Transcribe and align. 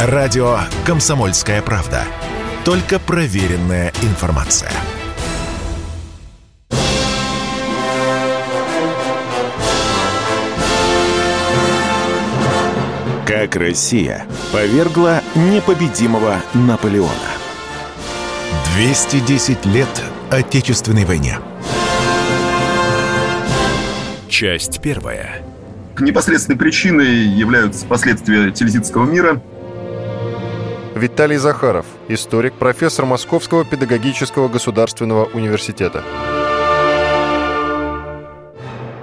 Радио 0.00 0.60
«Комсомольская 0.86 1.60
правда». 1.60 2.04
Только 2.64 3.00
проверенная 3.00 3.92
информация. 4.02 4.70
Как 13.26 13.56
Россия 13.56 14.24
повергла 14.52 15.20
непобедимого 15.34 16.36
Наполеона. 16.54 17.10
210 18.76 19.66
лет 19.66 19.88
Отечественной 20.30 21.06
войне. 21.06 21.40
Часть 24.28 24.80
первая. 24.80 25.42
Непосредственной 25.98 26.56
причиной 26.56 27.26
являются 27.26 27.84
последствия 27.84 28.52
Тильзитского 28.52 29.04
мира. 29.04 29.42
Виталий 30.98 31.36
Захаров, 31.36 31.86
историк, 32.08 32.54
профессор 32.54 33.06
Московского 33.06 33.64
педагогического 33.64 34.48
государственного 34.48 35.26
университета. 35.26 36.02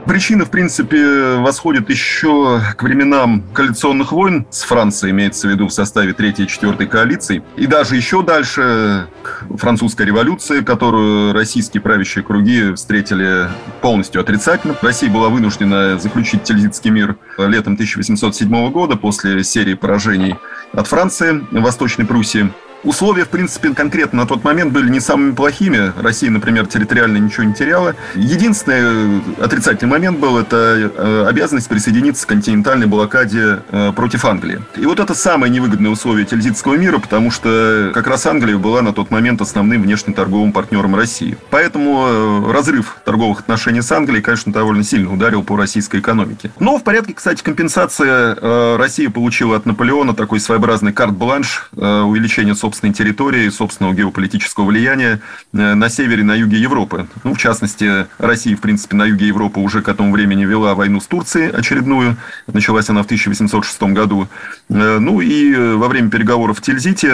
Причина, 0.05 0.45
в 0.45 0.52
принципе, 0.52 1.36
восходит 1.38 1.90
еще 1.90 2.62
к 2.77 2.84
временам 2.84 3.44
коалиционных 3.54 4.12
войн 4.12 4.45
с 4.52 4.62
Францией, 4.62 5.12
имеется 5.12 5.48
в 5.48 5.52
виду 5.52 5.68
в 5.68 5.73
составе 5.73 6.14
Третьей 6.14 6.45
и 6.45 6.48
Четвертой 6.48 6.86
коалиции, 6.86 7.41
и 7.58 7.66
даже 7.66 7.95
еще 7.95 8.22
дальше 8.22 9.08
к 9.23 9.58
французской 9.58 10.05
революции, 10.05 10.62
которую 10.62 11.34
российские 11.34 11.81
правящие 11.81 12.23
круги 12.23 12.73
встретили 12.73 13.50
полностью 13.81 14.22
отрицательно. 14.22 14.76
Россия 14.81 15.09
была 15.09 15.30
вынуждена 15.30 15.98
заключить 15.98 16.44
Тильзитский 16.44 16.92
мир 16.92 17.17
летом 17.40 17.73
1807 17.73 18.72
года 18.72 18.95
после 18.98 19.44
серии 19.44 19.73
поражений 19.73 20.36
от 20.72 20.86
Франции 20.86 21.44
в 21.50 21.62
Восточной 21.62 22.06
Пруссии. 22.06 22.52
Условия, 22.85 23.25
в 23.25 23.30
принципе, 23.30 23.73
конкретно 23.73 24.22
на 24.22 24.28
тот 24.28 24.44
момент 24.44 24.72
были 24.72 24.89
не 24.91 25.00
самыми 25.00 25.33
плохими. 25.33 25.91
Россия, 26.00 26.30
например, 26.30 26.67
территориально 26.67 27.17
ничего 27.17 27.44
не 27.44 27.53
теряла. 27.53 27.95
Единственный 28.14 29.22
отрицательный 29.44 29.89
момент 29.89 30.19
был– 30.19 30.38
это 30.39 30.91
э, 30.95 31.25
обязанность 31.28 31.67
присоединиться 31.67 32.28
к 32.28 32.30
континентальной 32.30 32.86
блокаде 32.86 33.63
э, 33.72 33.91
против 33.95 34.23
Англии. 34.23 34.61
И 34.75 34.86
вот 34.86 35.00
это 35.00 35.16
самое 35.16 35.52
невыгодное 35.52 35.89
условие 35.89 36.28
Тильзитского 36.28 36.75
мира, 36.75 37.00
потому 37.00 37.31
что 37.31 37.89
как 37.91 38.06
раз 38.06 38.28
Англия 38.28 38.58
была 38.58 38.83
на 38.83 38.94
тот 38.94 39.09
момент 39.09 39.41
основным 39.41 39.81
внешнеторговым 39.81 40.52
партнером 40.52 40.95
России. 40.95 41.39
Поэтому 41.50 42.06
э, 42.08 42.52
разрыв 42.52 42.97
торговых 43.03 43.39
отношений 43.39 43.81
с 43.81 43.91
Англией, 43.91 44.22
конечно, 44.22 44.53
довольно 44.53 44.83
сильно 44.83 45.11
ударил 45.11 45.41
по 45.41 45.58
российской 45.58 46.02
экономике. 46.02 46.52
Но 46.59 46.78
в 46.78 46.83
порядке, 46.83 47.13
кстати, 47.16 47.41
компенсации 47.41 48.78
Россия 48.78 49.09
получила 49.09 49.58
от 49.58 49.66
Наполеона 49.66 50.13
такой 50.13 50.39
своеобразный 50.39 50.94
карт-бланш, 50.94 51.69
увеличение 51.73 52.53
собственности 52.53 52.75
собственной 52.76 52.94
территории, 52.94 53.50
собственного 53.50 53.94
геополитического 53.94 54.66
влияния 54.66 55.22
э, 55.54 55.73
на 55.76 55.90
севере, 55.90 56.23
на 56.23 56.36
юге 56.36 56.58
Европы. 56.58 57.08
Ну, 57.23 57.34
в 57.34 57.38
частности, 57.38 58.06
Россия, 58.18 58.58
в 58.58 58.59
принципе, 58.59 58.98
на 58.98 59.06
юге 59.06 59.28
Европы 59.28 59.62
уже 59.62 59.81
к 59.81 59.88
этому 59.88 60.12
времени 60.12 60.44
вела 60.44 60.76
войну 60.76 61.00
с 61.00 61.08
Турцией 61.08 61.52
очередную. 61.52 62.18
Началась 62.48 62.90
она 62.90 63.02
в 63.02 63.06
1806 63.06 63.84
году. 63.94 64.28
Э, 64.70 64.98
ну 65.00 65.22
и 65.22 65.53
э, 65.53 65.76
во 65.76 65.88
время 65.88 66.09
переговоров 66.09 66.58
в 66.58 66.62
Тильзите 66.62 67.08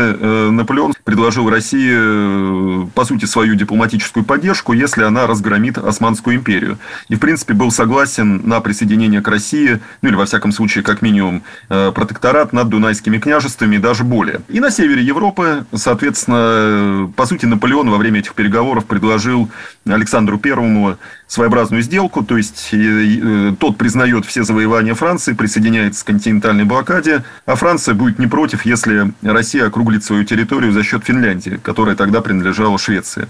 Наполеон 0.51 0.93
предложил 1.03 1.49
России, 1.49 2.87
по 2.91 3.05
сути, 3.05 3.25
свою 3.25 3.55
дипломатическую 3.55 4.23
поддержку, 4.23 4.73
если 4.73 5.03
она 5.03 5.27
разгромит 5.27 5.77
Османскую 5.77 6.37
империю. 6.37 6.79
И, 7.09 7.15
в 7.15 7.19
принципе, 7.19 7.53
был 7.53 7.71
согласен 7.71 8.41
на 8.47 8.61
присоединение 8.61 9.21
к 9.21 9.27
России, 9.27 9.79
ну 10.01 10.09
или, 10.09 10.15
во 10.15 10.25
всяком 10.25 10.51
случае, 10.51 10.83
как 10.83 11.01
минимум, 11.01 11.43
протекторат 11.67 12.53
над 12.53 12.69
Дунайскими 12.69 13.17
княжествами 13.19 13.75
и 13.75 13.79
даже 13.79 14.03
более. 14.03 14.41
И 14.49 14.59
на 14.59 14.71
севере 14.71 15.03
Европы 15.03 15.50
соответственно, 15.73 17.11
по 17.15 17.25
сути, 17.25 17.45
Наполеон 17.45 17.89
во 17.89 17.97
время 17.97 18.19
этих 18.19 18.33
переговоров 18.33 18.85
предложил 18.85 19.49
Александру 19.85 20.37
Первому 20.37 20.97
своеобразную 21.31 21.81
сделку, 21.81 22.23
то 22.23 22.35
есть 22.35 22.71
э, 22.73 23.53
тот 23.57 23.77
признает 23.77 24.25
все 24.25 24.43
завоевания 24.43 24.93
Франции, 24.93 25.31
присоединяется 25.31 26.03
к 26.03 26.07
континентальной 26.07 26.65
блокаде, 26.65 27.23
а 27.45 27.55
Франция 27.55 27.95
будет 27.95 28.19
не 28.19 28.27
против, 28.27 28.65
если 28.65 29.13
Россия 29.21 29.65
округлит 29.65 30.03
свою 30.03 30.25
территорию 30.25 30.73
за 30.73 30.83
счет 30.83 31.05
Финляндии, 31.05 31.57
которая 31.63 31.95
тогда 31.95 32.19
принадлежала 32.19 32.77
Швеции. 32.77 33.29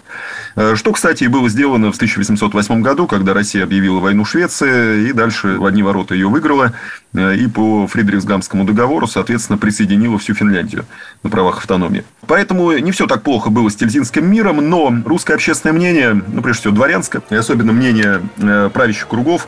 Э, 0.56 0.74
что, 0.76 0.94
кстати, 0.94 1.26
и 1.26 1.28
было 1.28 1.48
сделано 1.48 1.92
в 1.92 1.96
1808 1.96 2.82
году, 2.82 3.06
когда 3.06 3.36
Россия 3.36 3.64
объявила 3.64 4.00
войну 4.00 4.26
Швеции, 4.26 5.10
и 5.10 5.14
дальше 5.14 5.60
в 5.60 5.66
одни 5.66 5.84
ворота 5.84 6.16
ее 6.16 6.28
выиграла, 6.28 6.74
э, 7.14 7.36
и 7.36 7.46
по 7.46 7.86
Фридрихсгамскому 7.86 8.66
договору, 8.66 9.06
соответственно, 9.06 9.60
присоединила 9.60 10.18
всю 10.18 10.34
Финляндию 10.34 10.86
на 11.22 11.30
правах 11.30 11.60
автономии. 11.60 12.04
Поэтому 12.26 12.72
не 12.72 12.92
все 12.92 13.06
так 13.06 13.22
плохо 13.22 13.52
было 13.52 13.70
с 13.70 13.76
Тильзинским 13.76 14.26
миром, 14.26 14.58
но 14.68 14.92
русское 15.06 15.36
общественное 15.36 15.74
мнение, 15.74 16.20
ну, 16.28 16.42
прежде 16.42 16.62
всего, 16.62 16.74
дворянское, 16.74 17.22
и 17.30 17.36
особенно 17.36 17.74
мнение 17.74 17.91
э, 18.00 18.70
правящих 18.74 19.08
кругов, 19.08 19.48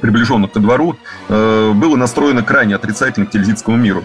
приближенных 0.00 0.52
ко 0.52 0.60
двору, 0.60 0.96
э, 1.28 1.72
было 1.74 1.96
настроено 1.96 2.42
крайне 2.42 2.74
отрицательно 2.74 3.24
к 3.24 3.30
тильзитскому 3.30 3.78
миру. 3.78 4.04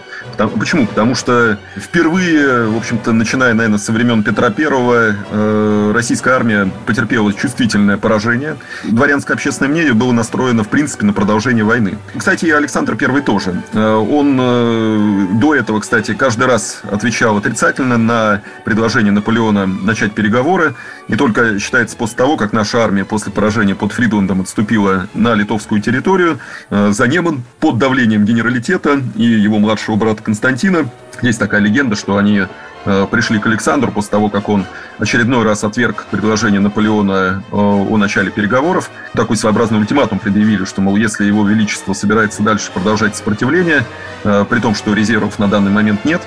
Почему? 0.58 0.86
Потому 0.86 1.14
что 1.14 1.58
впервые, 1.76 2.68
в 2.68 2.76
общем-то, 2.78 3.12
начиная, 3.12 3.52
наверное, 3.52 3.78
со 3.78 3.92
времен 3.92 4.22
Петра 4.22 4.48
Первого, 4.48 5.14
э, 5.30 5.92
российская 5.94 6.30
армия 6.30 6.70
потерпела 6.86 7.32
чувствительное 7.34 7.98
поражение. 7.98 8.56
Дворянское 8.84 9.34
общественное 9.34 9.70
мнение 9.70 9.92
было 9.92 10.12
настроено, 10.12 10.64
в 10.64 10.68
принципе, 10.68 11.04
на 11.04 11.12
продолжение 11.12 11.64
войны. 11.64 11.98
Кстати, 12.16 12.46
и 12.46 12.50
Александр 12.50 12.96
Первый 12.96 13.20
тоже. 13.20 13.62
Он 13.74 15.38
до 15.38 15.54
этого, 15.54 15.80
кстати, 15.80 16.14
каждый 16.14 16.46
раз 16.46 16.80
отвечал 16.90 17.36
отрицательно 17.36 17.98
на 17.98 18.40
предложение 18.64 19.12
Наполеона 19.12 19.66
начать 19.66 20.12
переговоры. 20.12 20.74
Не 21.10 21.16
только 21.16 21.58
считается 21.58 21.96
после 21.96 22.18
того, 22.18 22.36
как 22.36 22.52
наша 22.52 22.84
армия 22.84 23.04
после 23.04 23.32
поражения 23.32 23.74
под 23.74 23.90
Фридландом 23.90 24.42
отступила 24.42 25.08
на 25.12 25.34
литовскую 25.34 25.82
территорию, 25.82 26.38
за 26.70 27.08
Неман 27.08 27.42
под 27.58 27.78
давлением 27.78 28.24
генералитета 28.24 29.02
и 29.16 29.24
его 29.24 29.58
младшего 29.58 29.96
брата 29.96 30.22
Константина. 30.22 30.88
Есть 31.20 31.40
такая 31.40 31.60
легенда, 31.60 31.96
что 31.96 32.16
они 32.16 32.46
э, 32.84 33.06
пришли 33.10 33.40
к 33.40 33.46
Александру 33.46 33.90
после 33.90 34.12
того, 34.12 34.28
как 34.30 34.48
он 34.48 34.66
очередной 34.98 35.44
раз 35.44 35.64
отверг 35.64 36.06
предложение 36.12 36.60
Наполеона 36.60 37.42
э, 37.50 37.56
о 37.56 37.96
начале 37.96 38.30
переговоров. 38.30 38.88
Такой 39.12 39.36
своеобразный 39.36 39.80
ультиматум 39.80 40.20
предъявили, 40.20 40.64
что, 40.64 40.80
мол, 40.80 40.94
если 40.96 41.24
его 41.24 41.44
величество 41.44 41.92
собирается 41.92 42.44
дальше 42.44 42.70
продолжать 42.72 43.16
сопротивление, 43.16 43.84
э, 44.22 44.44
при 44.48 44.60
том, 44.60 44.76
что 44.76 44.94
резервов 44.94 45.40
на 45.40 45.48
данный 45.48 45.72
момент 45.72 46.04
нет, 46.04 46.22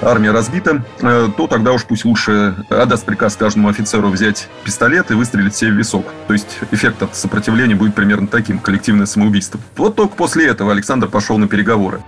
армия 0.00 0.30
разбита, 0.30 0.84
э, 1.00 1.28
то 1.36 1.46
тогда 1.46 1.72
уж 1.72 1.84
пусть 1.84 2.04
лучше 2.04 2.56
отдаст 2.68 3.04
приказ 3.04 3.36
каждому 3.36 3.68
офицеру 3.68 4.08
взять 4.08 4.48
пистолет 4.64 5.10
и 5.10 5.14
выстрелить 5.14 5.54
себе 5.54 5.72
в 5.72 5.74
висок. 5.74 6.06
То 6.26 6.32
есть 6.32 6.58
эффект 6.70 7.02
от 7.02 7.16
сопротивления 7.16 7.74
будет 7.74 7.94
примерно 7.94 8.26
таким, 8.26 8.58
коллективное 8.58 9.06
самоубийство. 9.06 9.60
Вот 9.76 9.96
только 9.96 10.14
после 10.16 10.46
этого 10.46 10.72
Александр 10.72 11.08
пошел 11.08 11.38
на 11.38 11.48
переговоры. 11.48 12.02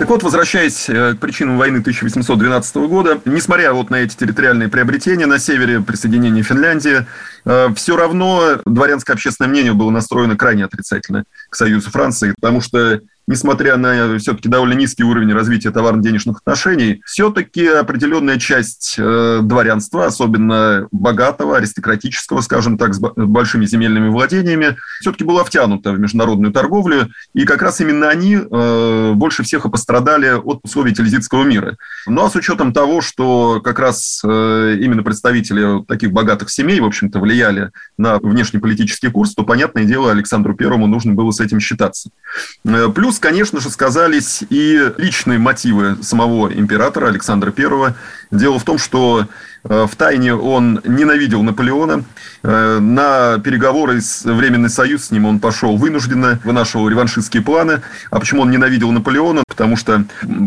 Так 0.00 0.08
вот, 0.08 0.22
возвращаясь 0.22 0.88
э, 0.88 1.12
к 1.12 1.18
причинам 1.18 1.58
войны 1.58 1.80
1812 1.80 2.76
года, 2.76 3.20
несмотря 3.26 3.74
вот 3.74 3.90
на 3.90 3.96
эти 3.96 4.16
территориальные 4.16 4.70
приобретения 4.70 5.26
на 5.26 5.38
севере, 5.38 5.82
присоединение 5.82 6.42
Финляндии, 6.42 7.04
э, 7.44 7.68
все 7.76 7.96
равно 7.98 8.62
дворянское 8.64 9.12
общественное 9.12 9.50
мнение 9.50 9.74
было 9.74 9.90
настроено 9.90 10.38
крайне 10.38 10.64
отрицательно 10.64 11.24
к 11.50 11.54
Союзу 11.54 11.90
Франции, 11.90 12.32
потому 12.40 12.62
что 12.62 13.02
несмотря 13.30 13.76
на 13.76 14.18
все-таки 14.18 14.48
довольно 14.48 14.72
низкий 14.72 15.04
уровень 15.04 15.32
развития 15.32 15.70
товарно-денежных 15.70 16.38
отношений, 16.38 17.00
все-таки 17.06 17.64
определенная 17.64 18.40
часть 18.40 18.96
э, 18.98 19.38
дворянства, 19.40 20.06
особенно 20.06 20.88
богатого, 20.90 21.56
аристократического, 21.56 22.40
скажем 22.40 22.76
так, 22.76 22.92
с 22.92 22.98
большими 22.98 23.66
земельными 23.66 24.08
владениями, 24.08 24.76
все-таки 25.00 25.22
была 25.22 25.44
втянута 25.44 25.92
в 25.92 26.00
международную 26.00 26.52
торговлю, 26.52 27.08
и 27.32 27.44
как 27.44 27.62
раз 27.62 27.80
именно 27.80 28.08
они 28.08 28.34
э, 28.34 29.12
больше 29.14 29.44
всех 29.44 29.64
и 29.64 29.70
пострадали 29.70 30.30
от 30.30 30.58
условий 30.64 30.92
Тильзитского 30.92 31.44
мира. 31.44 31.76
Ну 32.08 32.24
а 32.24 32.30
с 32.30 32.34
учетом 32.34 32.72
того, 32.72 33.00
что 33.00 33.60
как 33.62 33.78
раз 33.78 34.22
э, 34.24 34.76
именно 34.80 35.04
представители 35.04 35.84
таких 35.84 36.10
богатых 36.10 36.50
семей, 36.50 36.80
в 36.80 36.84
общем-то, 36.84 37.20
влияли 37.20 37.70
на 37.96 38.18
внешнеполитический 38.18 39.12
курс, 39.12 39.36
то, 39.36 39.44
понятное 39.44 39.84
дело, 39.84 40.10
Александру 40.10 40.56
Первому 40.56 40.88
нужно 40.88 41.12
было 41.14 41.30
с 41.30 41.38
этим 41.38 41.60
считаться. 41.60 42.10
Плюс 42.64 43.19
Плюс, 43.19 43.19
конечно 43.20 43.60
же, 43.60 43.70
сказались 43.70 44.42
и 44.48 44.92
личные 44.96 45.38
мотивы 45.38 46.02
самого 46.02 46.52
императора 46.52 47.08
Александра 47.08 47.52
I. 47.56 47.94
Дело 48.30 48.60
в 48.60 48.64
том, 48.64 48.78
что 48.78 49.26
э, 49.64 49.86
в 49.90 49.96
тайне 49.96 50.34
он 50.34 50.80
ненавидел 50.84 51.42
Наполеона. 51.42 52.04
Э, 52.42 52.78
на 52.78 53.38
переговоры 53.38 54.00
с 54.00 54.24
Временный 54.24 54.70
Союз 54.70 55.06
с 55.06 55.10
ним 55.10 55.26
он 55.26 55.40
пошел 55.40 55.76
вынужденно, 55.76 56.38
вынашивал 56.44 56.88
реваншистские 56.88 57.42
планы. 57.42 57.82
А 58.10 58.20
почему 58.20 58.42
он 58.42 58.50
ненавидел 58.50 58.92
Наполеона? 58.92 59.42
Потому 59.48 59.76
что 59.76 60.04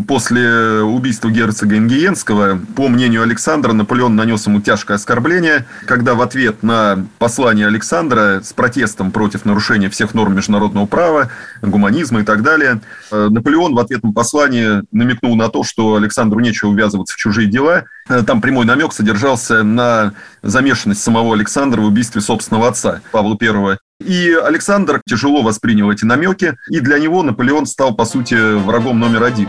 после 0.08 0.80
убийства 0.80 1.28
герцога 1.30 1.76
Ингиенского, 1.76 2.58
по 2.74 2.88
мнению 2.88 3.22
Александра, 3.22 3.72
Наполеон 3.72 4.16
нанес 4.16 4.46
ему 4.46 4.62
тяжкое 4.62 4.96
оскорбление, 4.96 5.66
когда 5.86 6.14
в 6.14 6.22
ответ 6.22 6.62
на 6.62 7.06
послание 7.18 7.66
Александра 7.66 8.40
с 8.42 8.54
протестом 8.54 9.10
против 9.10 9.44
нарушения 9.44 9.90
всех 9.90 10.14
норм 10.14 10.34
международного 10.34 10.86
права, 10.86 11.28
гуманизма 11.60 12.20
и 12.20 12.24
так 12.24 12.42
далее, 12.42 12.80
э, 13.12 13.28
Наполеон 13.28 13.74
в 13.74 13.78
ответном 13.78 14.14
послании 14.14 14.82
намекнул 14.90 15.36
на 15.36 15.48
то, 15.48 15.64
что 15.64 15.96
Александру 15.96 16.40
нечего 16.40 16.72
ввязываться 16.72 17.14
в 17.14 17.18
чужие 17.18 17.46
дела. 17.46 17.73
Э, 18.08 18.22
там 18.22 18.40
прямой 18.40 18.66
намек 18.66 18.92
содержался 18.92 19.62
на 19.62 20.14
замешанность 20.42 21.02
самого 21.02 21.34
Александра 21.34 21.80
в 21.80 21.84
убийстве 21.84 22.20
собственного 22.20 22.68
отца, 22.68 23.00
Павла 23.12 23.36
I. 23.40 23.78
И 24.04 24.32
Александр 24.32 25.00
тяжело 25.06 25.42
воспринял 25.42 25.90
эти 25.90 26.04
намеки, 26.04 26.56
и 26.68 26.80
для 26.80 26.98
него 26.98 27.22
Наполеон 27.22 27.66
стал, 27.66 27.94
по 27.94 28.04
сути, 28.04 28.34
врагом 28.58 28.98
номер 28.98 29.24
один. 29.24 29.48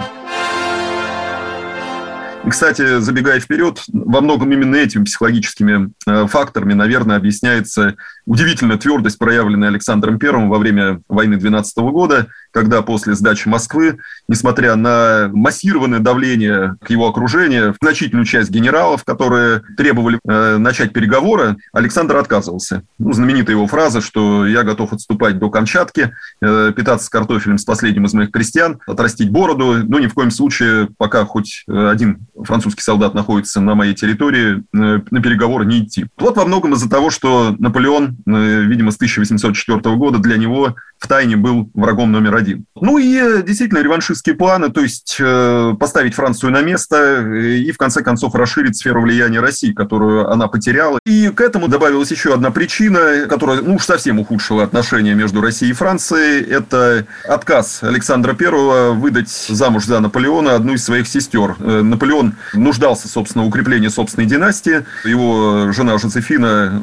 Кстати, 2.48 3.00
забегая 3.00 3.40
вперед, 3.40 3.84
во 3.92 4.22
многом 4.22 4.52
именно 4.52 4.76
этими 4.76 5.04
психологическими 5.04 5.92
э, 6.06 6.28
факторами, 6.28 6.74
наверное, 6.74 7.18
объясняется 7.18 7.96
удивительная 8.26 8.78
твердость, 8.78 9.18
проявленная 9.18 9.70
Александром 9.70 10.20
I 10.22 10.48
во 10.48 10.60
время 10.60 11.02
войны 11.10 11.38
12 11.38 11.78
года, 11.78 12.28
когда 12.56 12.82
после 12.82 13.16
сдачи 13.16 13.48
Москвы, 13.48 14.00
несмотря 14.28 14.76
на 14.76 15.30
массированное 15.32 16.00
давление 16.00 16.76
к 16.82 16.90
его 16.90 17.08
окружению, 17.08 17.76
значительную 17.82 18.26
часть 18.26 18.50
генералов, 18.50 19.04
которые 19.04 19.62
требовали 19.78 20.20
э, 20.28 20.58
начать 20.58 20.94
переговоры, 20.94 21.58
Александр 21.74 22.18
отказывался. 22.18 22.84
Ну, 22.98 23.14
знаменитая 23.14 23.56
его 23.56 23.68
фраза, 23.68 24.02
что 24.02 24.48
«я 24.48 24.64
готов 24.64 24.94
отступать 24.94 25.38
до 25.38 25.50
Камчатки, 25.50 26.14
э, 26.42 26.74
питаться 26.76 27.12
картофелем 27.12 27.58
с 27.58 27.66
последним 27.66 28.06
из 28.06 28.14
моих 28.14 28.32
крестьян, 28.32 28.80
отрастить 28.88 29.30
бороду, 29.30 29.84
но 29.86 30.00
ни 30.00 30.08
в 30.08 30.14
коем 30.14 30.32
случае, 30.32 30.88
пока 30.98 31.26
хоть 31.26 31.64
один 31.68 32.28
французский 32.42 32.82
солдат 32.82 33.14
находится 33.14 33.62
на 33.62 33.76
моей 33.76 33.94
территории, 33.94 34.64
э, 34.74 35.02
на 35.12 35.22
переговоры 35.22 35.66
не 35.66 35.84
идти». 35.84 36.08
Вот 36.18 36.38
во 36.38 36.46
многом 36.46 36.74
из-за 36.74 36.90
того, 36.90 37.10
что 37.10 37.56
Наполеон 37.60 38.18
Э, 38.28 38.62
видимо, 38.62 38.92
с 38.92 38.96
1804 38.96 39.96
года 39.96 40.20
для 40.20 40.38
него 40.38 40.76
в 41.06 41.08
тайне 41.08 41.38
был 41.38 41.70
врагом 41.76 42.12
номер 42.12 42.36
один. 42.36 42.66
Ну 42.82 42.98
и 42.98 43.16
э, 43.16 43.44
действительно 43.44 43.80
реваншистские 43.80 44.34
планы, 44.34 44.72
то 44.72 44.82
есть 44.82 45.18
э, 45.20 45.76
поставить 45.80 46.16
Францию 46.16 46.52
на 46.52 46.62
место 46.62 47.22
и 47.22 47.72
в 47.72 47.78
конце 47.78 48.02
концов 48.02 48.34
расширить 48.34 48.76
сферу 48.76 49.04
влияния 49.04 49.40
России, 49.40 49.72
которую 49.72 50.32
она 50.32 50.48
потеряла. 50.48 51.00
И 51.06 51.30
к 51.30 51.42
этому 51.42 51.68
добавилась 51.68 52.10
еще 52.10 52.34
одна 52.34 52.50
причина, 52.50 53.28
которая 53.30 53.62
ну 53.62 53.76
уж 53.76 53.84
совсем 53.84 54.20
ухудшила 54.20 54.64
отношения 54.64 55.14
между 55.14 55.42
Россией 55.42 55.72
и 55.72 55.76
Францией. 55.76 56.42
Это 56.44 57.06
отказ 57.30 57.84
Александра 57.84 58.36
I 58.40 58.94
выдать 58.94 59.30
замуж 59.30 59.86
за 59.86 60.00
Наполеона 60.00 60.56
одну 60.56 60.74
из 60.74 60.84
своих 60.84 61.08
сестер. 61.08 61.56
Наполеон 61.60 62.34
нуждался, 62.54 63.08
собственно, 63.08 63.44
в 63.44 63.48
укреплении 63.50 63.90
собственной 63.90 64.26
династии. 64.26 64.86
Его 65.04 65.72
жена 65.72 66.00
Жозефина, 66.00 66.82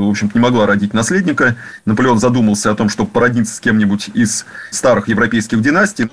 в 0.00 0.10
общем 0.10 0.28
не 0.34 0.40
могла 0.40 0.66
родить 0.66 0.92
наследника. 0.92 1.54
Наполеон 1.84 2.18
задумался 2.18 2.72
о 2.72 2.74
том, 2.74 2.88
чтобы 2.88 3.10
породниться 3.10 3.59
с 3.60 3.62
кем-нибудь 3.62 4.08
из 4.14 4.46
старых 4.70 5.08
европейских 5.08 5.60
династий. 5.60 6.08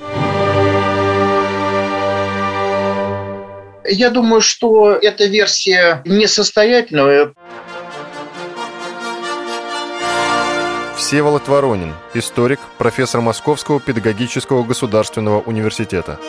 Я 3.89 4.09
думаю, 4.09 4.41
что 4.41 4.91
эта 4.91 5.25
версия 5.25 6.01
несостоятельная. 6.03 7.33
Всеволод 10.97 11.47
Воронин, 11.47 11.93
историк, 12.13 12.59
профессор 12.77 13.21
Московского 13.21 13.79
педагогического 13.79 14.63
государственного 14.63 15.39
университета 15.39 16.19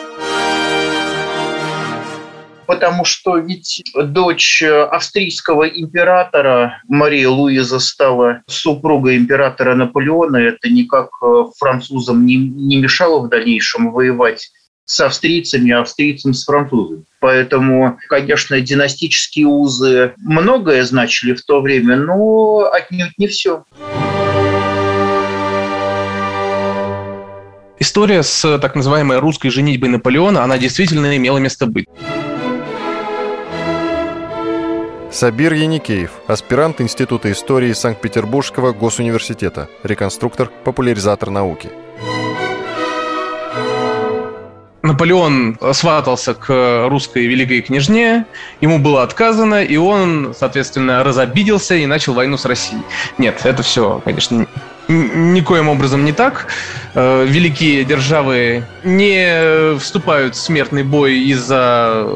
потому 2.69 3.03
что 3.03 3.39
ведь 3.39 3.81
дочь 3.95 4.61
австрийского 4.61 5.67
императора 5.67 6.83
Мария 6.87 7.27
Луиза 7.27 7.79
стала 7.79 8.43
супругой 8.45 9.17
императора 9.17 9.73
Наполеона. 9.73 10.37
Это 10.37 10.69
никак 10.69 11.09
э, 11.23 11.45
французам 11.57 12.27
не, 12.27 12.35
не 12.35 12.77
мешало 12.77 13.25
в 13.25 13.29
дальнейшем 13.29 13.91
воевать 13.91 14.51
с 14.85 14.99
австрийцами, 14.99 15.71
а 15.71 15.81
австрийцам 15.81 16.35
с 16.35 16.45
французами. 16.45 17.05
Поэтому, 17.19 17.97
конечно, 18.07 18.61
династические 18.61 19.47
узы 19.47 20.13
многое 20.17 20.83
значили 20.83 21.33
в 21.33 21.43
то 21.43 21.61
время, 21.61 21.95
но 21.95 22.69
отнюдь 22.71 23.17
не 23.17 23.25
все. 23.25 23.63
История 27.79 28.21
с 28.21 28.59
так 28.59 28.75
называемой 28.75 29.17
русской 29.17 29.49
женитьбой 29.49 29.89
Наполеона, 29.89 30.43
она 30.43 30.59
действительно 30.59 31.17
имела 31.17 31.39
место 31.39 31.65
быть. 31.65 31.87
Сабир 35.19 35.51
Яникеев, 35.51 36.11
аспирант 36.27 36.79
Института 36.79 37.29
истории 37.29 37.73
Санкт-Петербургского 37.73 38.71
госуниверситета, 38.71 39.67
реконструктор, 39.83 40.49
популяризатор 40.63 41.29
науки. 41.29 41.69
Наполеон 44.81 45.57
сватался 45.73 46.35
к 46.35 46.87
русской 46.87 47.25
великой 47.25 47.61
княжне, 47.61 48.27
ему 48.61 48.79
было 48.79 49.03
отказано, 49.03 49.61
и 49.61 49.75
он, 49.75 50.33
соответственно, 50.39 51.03
разобиделся 51.03 51.75
и 51.75 51.85
начал 51.85 52.13
войну 52.13 52.37
с 52.37 52.45
Россией. 52.45 52.83
Нет, 53.17 53.41
это 53.43 53.61
все, 53.61 54.01
конечно, 54.05 54.47
никоим 54.87 55.67
образом 55.67 56.05
не 56.05 56.13
так. 56.13 56.47
Э, 56.95 57.25
великие 57.25 57.83
державы 57.83 58.63
не 58.85 59.77
вступают 59.79 60.35
в 60.35 60.39
смертный 60.41 60.83
бой 60.83 61.19
из-за 61.23 62.07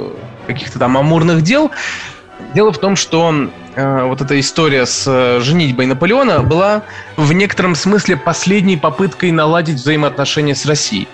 каких-то 0.47 0.79
там 0.79 0.97
амурных 0.97 1.41
дел. 1.41 1.69
Дело 2.53 2.71
в 2.71 2.77
том, 2.77 2.95
что 2.95 3.49
э, 3.75 4.03
вот 4.03 4.21
эта 4.21 4.39
история 4.39 4.85
с 4.85 5.05
э, 5.07 5.39
женитьбой 5.41 5.87
Наполеона 5.87 6.43
была 6.43 6.83
в 7.17 7.33
некотором 7.33 7.73
смысле 7.73 8.15
последней 8.15 8.77
попыткой 8.77 9.31
наладить 9.31 9.75
взаимоотношения 9.75 10.53
с 10.53 10.65
Россией. 10.65 11.07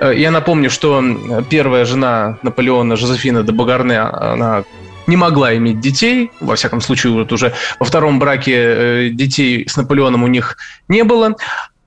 Э, 0.00 0.12
я 0.16 0.30
напомню, 0.30 0.70
что 0.70 1.02
первая 1.50 1.84
жена 1.84 2.38
Наполеона, 2.42 2.96
Жозефина 2.96 3.42
де 3.42 3.52
Багарне, 3.52 4.00
она 4.00 4.64
не 5.06 5.16
могла 5.16 5.54
иметь 5.56 5.80
детей. 5.80 6.30
Во 6.40 6.56
всяком 6.56 6.80
случае, 6.80 7.12
вот 7.12 7.32
уже 7.32 7.52
во 7.78 7.84
втором 7.84 8.18
браке 8.18 8.54
э, 8.54 9.08
детей 9.10 9.68
с 9.68 9.76
Наполеоном 9.76 10.22
у 10.22 10.28
них 10.28 10.56
не 10.88 11.04
было. 11.04 11.36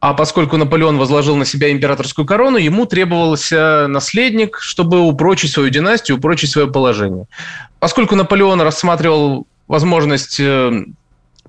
А 0.02 0.14
поскольку 0.14 0.56
Наполеон 0.56 0.98
возложил 0.98 1.36
на 1.36 1.46
себя 1.46 1.72
императорскую 1.72 2.26
корону, 2.26 2.58
ему 2.58 2.86
требовался 2.86 3.88
наследник, 3.88 4.58
чтобы 4.60 5.02
упрочить 5.02 5.52
свою 5.52 5.70
династию, 5.70 6.18
упрочить 6.18 6.52
свое 6.52 6.68
положение. 6.68 7.26
Поскольку 7.80 8.16
Наполеон 8.16 8.62
рассматривал 8.62 9.46
возможность 9.68 10.40
э, 10.40 10.86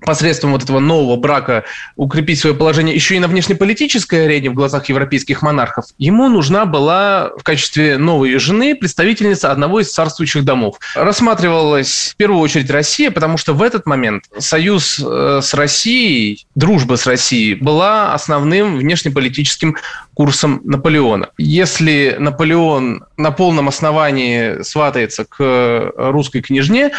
посредством 0.05 0.51
вот 0.51 0.63
этого 0.63 0.79
нового 0.79 1.15
брака 1.15 1.63
укрепить 1.95 2.39
свое 2.39 2.55
положение 2.55 2.95
еще 2.95 3.15
и 3.15 3.19
на 3.19 3.27
внешнеполитической 3.27 4.25
арене 4.25 4.49
в 4.49 4.53
глазах 4.53 4.89
европейских 4.89 5.41
монархов, 5.41 5.85
ему 5.97 6.27
нужна 6.29 6.65
была 6.65 7.31
в 7.37 7.43
качестве 7.43 7.97
новой 7.97 8.37
жены 8.37 8.75
представительница 8.75 9.51
одного 9.51 9.79
из 9.79 9.91
царствующих 9.91 10.43
домов. 10.43 10.77
Рассматривалась 10.95 12.11
в 12.13 12.15
первую 12.15 12.41
очередь 12.41 12.69
Россия, 12.69 13.11
потому 13.11 13.37
что 13.37 13.53
в 13.53 13.61
этот 13.61 13.85
момент 13.85 14.25
союз 14.37 14.99
э, 15.03 15.39
с 15.41 15.53
Россией, 15.53 16.45
дружба 16.55 16.95
с 16.95 17.05
Россией 17.05 17.55
была 17.55 18.13
основным 18.13 18.77
внешнеполитическим 18.77 19.77
курсом 20.13 20.61
Наполеона. 20.63 21.29
Если 21.37 22.15
Наполеон 22.19 23.05
на 23.17 23.31
полном 23.31 23.67
основании 23.67 24.61
сватается 24.63 25.25
к 25.25 25.91
русской 25.95 26.41
княжне, 26.41 26.91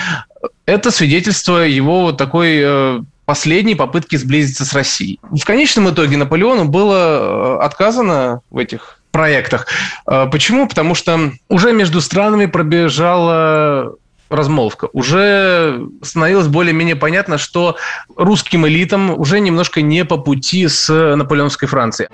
это 0.66 0.90
свидетельство 0.90 1.58
его 1.58 2.12
такой 2.12 2.60
э, 2.62 3.00
последней 3.24 3.74
попытки 3.74 4.16
сблизиться 4.16 4.64
с 4.64 4.72
Россией. 4.72 5.20
В 5.22 5.44
конечном 5.44 5.90
итоге 5.90 6.16
Наполеону 6.16 6.64
было 6.66 7.58
э, 7.60 7.64
отказано 7.64 8.40
в 8.50 8.58
этих 8.58 8.98
проектах. 9.10 9.66
Э, 10.06 10.26
почему? 10.30 10.68
Потому 10.68 10.94
что 10.94 11.32
уже 11.48 11.72
между 11.72 12.00
странами 12.00 12.46
пробежала 12.46 13.94
размолвка. 14.28 14.88
Уже 14.92 15.86
становилось 16.02 16.46
более-менее 16.46 16.96
понятно, 16.96 17.36
что 17.36 17.76
русским 18.16 18.66
элитам 18.66 19.18
уже 19.18 19.40
немножко 19.40 19.82
не 19.82 20.04
по 20.06 20.16
пути 20.16 20.68
с 20.68 20.88
наполеонской 20.88 21.68
Францией. 21.68 22.08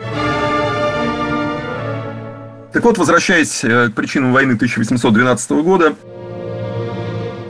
Так 2.73 2.85
вот, 2.85 2.99
возвращаясь 2.99 3.61
к 3.61 3.93
причинам 3.95 4.33
войны 4.33 4.55
1812 4.55 5.51
года, 5.63 5.95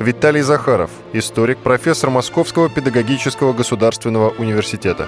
Виталий 0.08 0.40
Захаров, 0.40 0.90
историк, 1.12 1.58
профессор 1.58 2.08
Московского 2.08 2.70
педагогического 2.70 3.52
государственного 3.52 4.30
университета. 4.30 5.06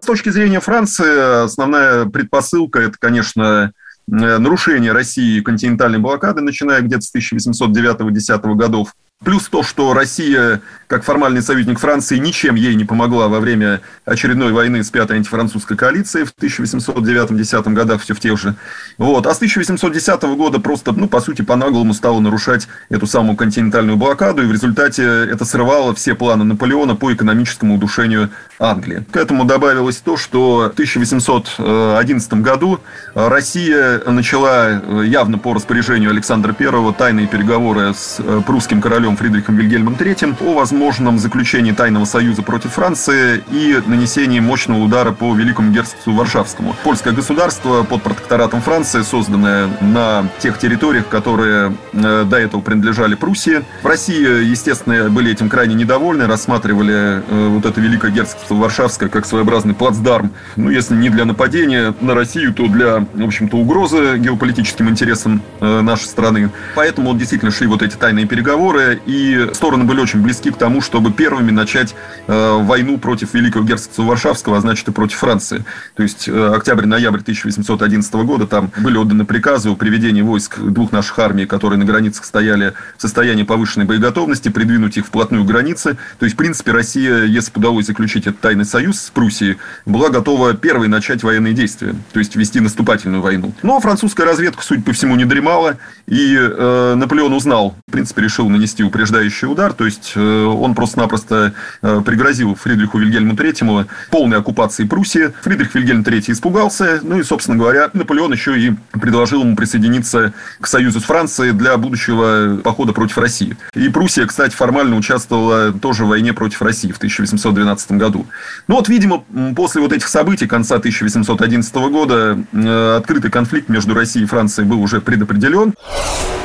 С 0.00 0.06
точки 0.06 0.28
зрения 0.28 0.60
Франции, 0.60 1.42
основная 1.42 2.06
предпосылка– 2.06 2.78
это, 2.82 2.94
конечно, 3.00 3.72
нарушение 4.06 4.92
России 4.92 5.40
континентальной 5.40 5.98
блокады, 5.98 6.40
начиная 6.40 6.82
где-то 6.82 7.02
с 7.02 7.12
1809-10 7.12 8.54
годов, 8.54 8.94
Плюс 9.24 9.48
то, 9.48 9.62
что 9.62 9.94
Россия, 9.94 10.60
как 10.88 11.02
формальный 11.02 11.40
союзник 11.40 11.78
Франции, 11.78 12.18
ничем 12.18 12.54
ей 12.54 12.74
не 12.74 12.84
помогла 12.84 13.28
во 13.28 13.40
время 13.40 13.80
очередной 14.04 14.52
войны 14.52 14.84
с 14.84 14.90
Пятой 14.90 15.16
антифранцузской 15.16 15.74
коалицией 15.74 16.26
в 16.26 16.34
1809-10 16.38 17.72
годах, 17.72 18.02
все 18.02 18.12
в 18.12 18.20
тех 18.20 18.38
же. 18.38 18.56
Вот. 18.98 19.26
А 19.26 19.32
с 19.32 19.38
1810 19.38 20.22
года 20.36 20.60
просто, 20.60 20.92
ну, 20.92 21.08
по 21.08 21.22
сути, 21.22 21.40
по-наглому 21.40 21.94
стала 21.94 22.20
нарушать 22.20 22.68
эту 22.90 23.06
самую 23.06 23.36
континентальную 23.36 23.96
блокаду, 23.96 24.42
и 24.42 24.46
в 24.46 24.52
результате 24.52 25.02
это 25.02 25.46
срывало 25.46 25.94
все 25.94 26.14
планы 26.14 26.44
Наполеона 26.44 26.94
по 26.94 27.10
экономическому 27.10 27.76
удушению 27.76 28.28
Англии. 28.58 29.06
К 29.10 29.16
этому 29.16 29.46
добавилось 29.46 29.96
то, 29.96 30.18
что 30.18 30.68
в 30.68 30.72
1811 30.72 32.34
году 32.34 32.80
Россия 33.14 34.02
начала 34.06 35.02
явно 35.02 35.38
по 35.38 35.54
распоряжению 35.54 36.10
Александра 36.10 36.54
I 36.58 36.92
тайные 36.92 37.26
переговоры 37.26 37.94
с 37.94 38.20
прусским 38.46 38.82
королем 38.82 39.05
королем 39.06 39.16
Фридрихом 39.16 39.56
Вильгельмом 39.56 39.94
III 39.94 40.34
о 40.40 40.54
возможном 40.54 41.18
заключении 41.18 41.70
тайного 41.70 42.06
союза 42.06 42.42
против 42.42 42.72
Франции 42.72 43.44
и 43.52 43.80
нанесении 43.86 44.40
мощного 44.40 44.82
удара 44.82 45.12
по 45.12 45.32
Великому 45.32 45.70
герцогству 45.70 46.12
Варшавскому. 46.12 46.74
Польское 46.82 47.12
государство 47.12 47.84
под 47.84 48.02
протекторатом 48.02 48.60
Франции, 48.60 49.02
созданное 49.02 49.68
на 49.80 50.28
тех 50.40 50.58
территориях, 50.58 51.06
которые 51.06 51.76
э, 51.92 52.24
до 52.24 52.36
этого 52.36 52.60
принадлежали 52.62 53.14
Пруссии. 53.14 53.62
В 53.82 53.86
России, 53.86 54.44
естественно, 54.44 55.08
были 55.08 55.30
этим 55.30 55.48
крайне 55.48 55.76
недовольны, 55.76 56.26
рассматривали 56.26 57.22
э, 57.28 57.48
вот 57.48 57.64
это 57.64 57.80
Великое 57.80 58.10
герцогство 58.10 58.54
Варшавское 58.54 59.08
как 59.08 59.24
своеобразный 59.24 59.74
плацдарм, 59.74 60.32
ну, 60.56 60.70
если 60.70 60.96
не 60.96 61.10
для 61.10 61.24
нападения 61.26 61.94
на 62.00 62.14
Россию, 62.14 62.52
то 62.52 62.66
для, 62.66 63.06
в 63.14 63.24
общем-то, 63.24 63.56
угрозы 63.56 64.18
геополитическим 64.18 64.88
интересам 64.88 65.42
э, 65.60 65.80
нашей 65.82 66.06
страны. 66.06 66.50
Поэтому 66.74 67.14
действительно 67.14 67.52
шли 67.52 67.68
вот 67.68 67.82
эти 67.82 67.94
тайные 67.94 68.26
переговоры, 68.26 68.95
и 69.06 69.50
стороны 69.52 69.84
были 69.84 70.00
очень 70.00 70.22
близки 70.22 70.50
к 70.50 70.56
тому, 70.56 70.80
чтобы 70.80 71.12
первыми 71.12 71.50
начать 71.50 71.94
э, 72.26 72.58
войну 72.62 72.98
против 72.98 73.34
Великого 73.34 73.64
герцогства 73.64 74.02
Варшавского, 74.02 74.58
а 74.58 74.60
значит 74.60 74.88
и 74.88 74.92
против 74.92 75.18
Франции. 75.18 75.64
То 75.94 76.02
есть 76.02 76.28
э, 76.28 76.54
октябрь-ноябрь 76.54 77.20
1811 77.20 78.12
года 78.14 78.46
там 78.46 78.70
были 78.78 78.96
отданы 78.96 79.24
приказы 79.24 79.70
о 79.70 79.76
приведении 79.76 80.22
войск 80.22 80.58
двух 80.58 80.92
наших 80.92 81.18
армий, 81.18 81.46
которые 81.46 81.78
на 81.78 81.84
границах 81.84 82.24
стояли 82.24 82.74
в 82.96 83.02
состоянии 83.02 83.42
повышенной 83.42 83.86
боеготовности, 83.86 84.48
придвинуть 84.48 84.96
их 84.96 85.06
вплотную 85.06 85.44
к 85.44 85.46
границе. 85.46 85.96
То 86.18 86.24
есть, 86.24 86.34
в 86.34 86.38
принципе, 86.38 86.72
Россия, 86.72 87.24
если 87.24 87.52
бы 87.52 87.60
удалось 87.60 87.86
заключить 87.86 88.26
этот 88.26 88.40
тайный 88.40 88.64
союз 88.64 89.00
с 89.00 89.10
Пруссией, 89.10 89.58
была 89.84 90.08
готова 90.08 90.54
первой 90.54 90.88
начать 90.88 91.22
военные 91.22 91.52
действия, 91.52 91.94
то 92.12 92.18
есть 92.18 92.36
вести 92.36 92.60
наступательную 92.60 93.22
войну. 93.22 93.52
Но 93.62 93.80
французская 93.80 94.24
разведка, 94.24 94.62
судя 94.62 94.82
по 94.82 94.92
всему, 94.92 95.16
не 95.16 95.24
дремала, 95.24 95.76
и 96.06 96.36
э, 96.36 96.94
Наполеон 96.96 97.32
узнал, 97.32 97.76
в 97.86 97.92
принципе, 97.92 98.22
решил 98.22 98.48
нанести 98.48 98.82
упреждающий 98.86 99.48
удар, 99.48 99.72
то 99.72 99.84
есть 99.84 100.12
э, 100.14 100.44
он 100.44 100.74
просто-напросто 100.74 101.54
э, 101.82 102.02
пригрозил 102.04 102.54
Фридриху 102.54 102.98
Вильгельму 102.98 103.34
III 103.34 103.86
полной 104.10 104.38
оккупации 104.38 104.84
Пруссии. 104.84 105.32
Фридрих 105.42 105.74
Вильгельм 105.74 106.02
III 106.02 106.32
испугался, 106.32 107.00
ну 107.02 107.18
и, 107.18 107.22
собственно 107.22 107.58
говоря, 107.58 107.90
Наполеон 107.92 108.32
еще 108.32 108.58
и 108.58 108.74
предложил 108.92 109.42
ему 109.42 109.56
присоединиться 109.56 110.32
к 110.60 110.66
союзу 110.66 111.00
с 111.00 111.04
Францией 111.04 111.52
для 111.52 111.76
будущего 111.76 112.58
похода 112.62 112.92
против 112.92 113.18
России. 113.18 113.56
И 113.74 113.88
Пруссия, 113.88 114.26
кстати, 114.26 114.54
формально 114.54 114.96
участвовала 114.96 115.72
тоже 115.72 116.04
в 116.04 116.08
войне 116.08 116.32
против 116.32 116.62
России 116.62 116.92
в 116.92 116.96
1812 116.96 117.92
году. 117.92 118.26
Ну 118.68 118.76
вот, 118.76 118.88
видимо, 118.88 119.24
после 119.54 119.80
вот 119.80 119.92
этих 119.92 120.08
событий 120.08 120.46
конца 120.46 120.76
1811 120.76 121.74
года 121.74 122.38
э, 122.52 122.96
открытый 122.96 123.30
конфликт 123.30 123.68
между 123.68 123.94
Россией 123.94 124.24
и 124.24 124.28
Францией 124.28 124.68
был 124.68 124.80
уже 124.82 125.00
предопределен. 125.00 125.74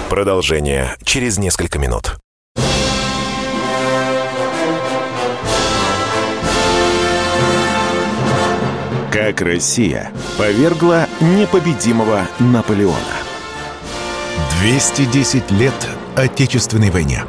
Продолжение 0.09 0.95
через 1.03 1.37
несколько 1.37 1.79
минут. 1.79 2.17
Как 9.11 9.41
Россия 9.41 10.09
повергла 10.37 11.05
непобедимого 11.19 12.29
Наполеона. 12.39 12.95
210 14.61 15.51
лет 15.51 15.73
Отечественной 16.15 16.91
войне. 16.91 17.25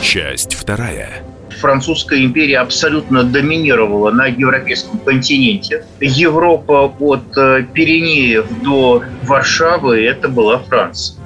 Часть 0.00 0.54
вторая 0.54 1.22
французская 1.60 2.24
империя 2.24 2.58
абсолютно 2.58 3.22
доминировала 3.22 4.10
на 4.10 4.26
европейском 4.26 4.98
континенте. 5.00 5.84
Европа 6.00 6.92
от 6.98 7.36
э, 7.36 7.64
Пиренеев 7.74 8.46
до 8.62 9.04
Варшавы– 9.24 10.02
это 10.06 10.28
была 10.28 10.58
Франция. 10.58 11.19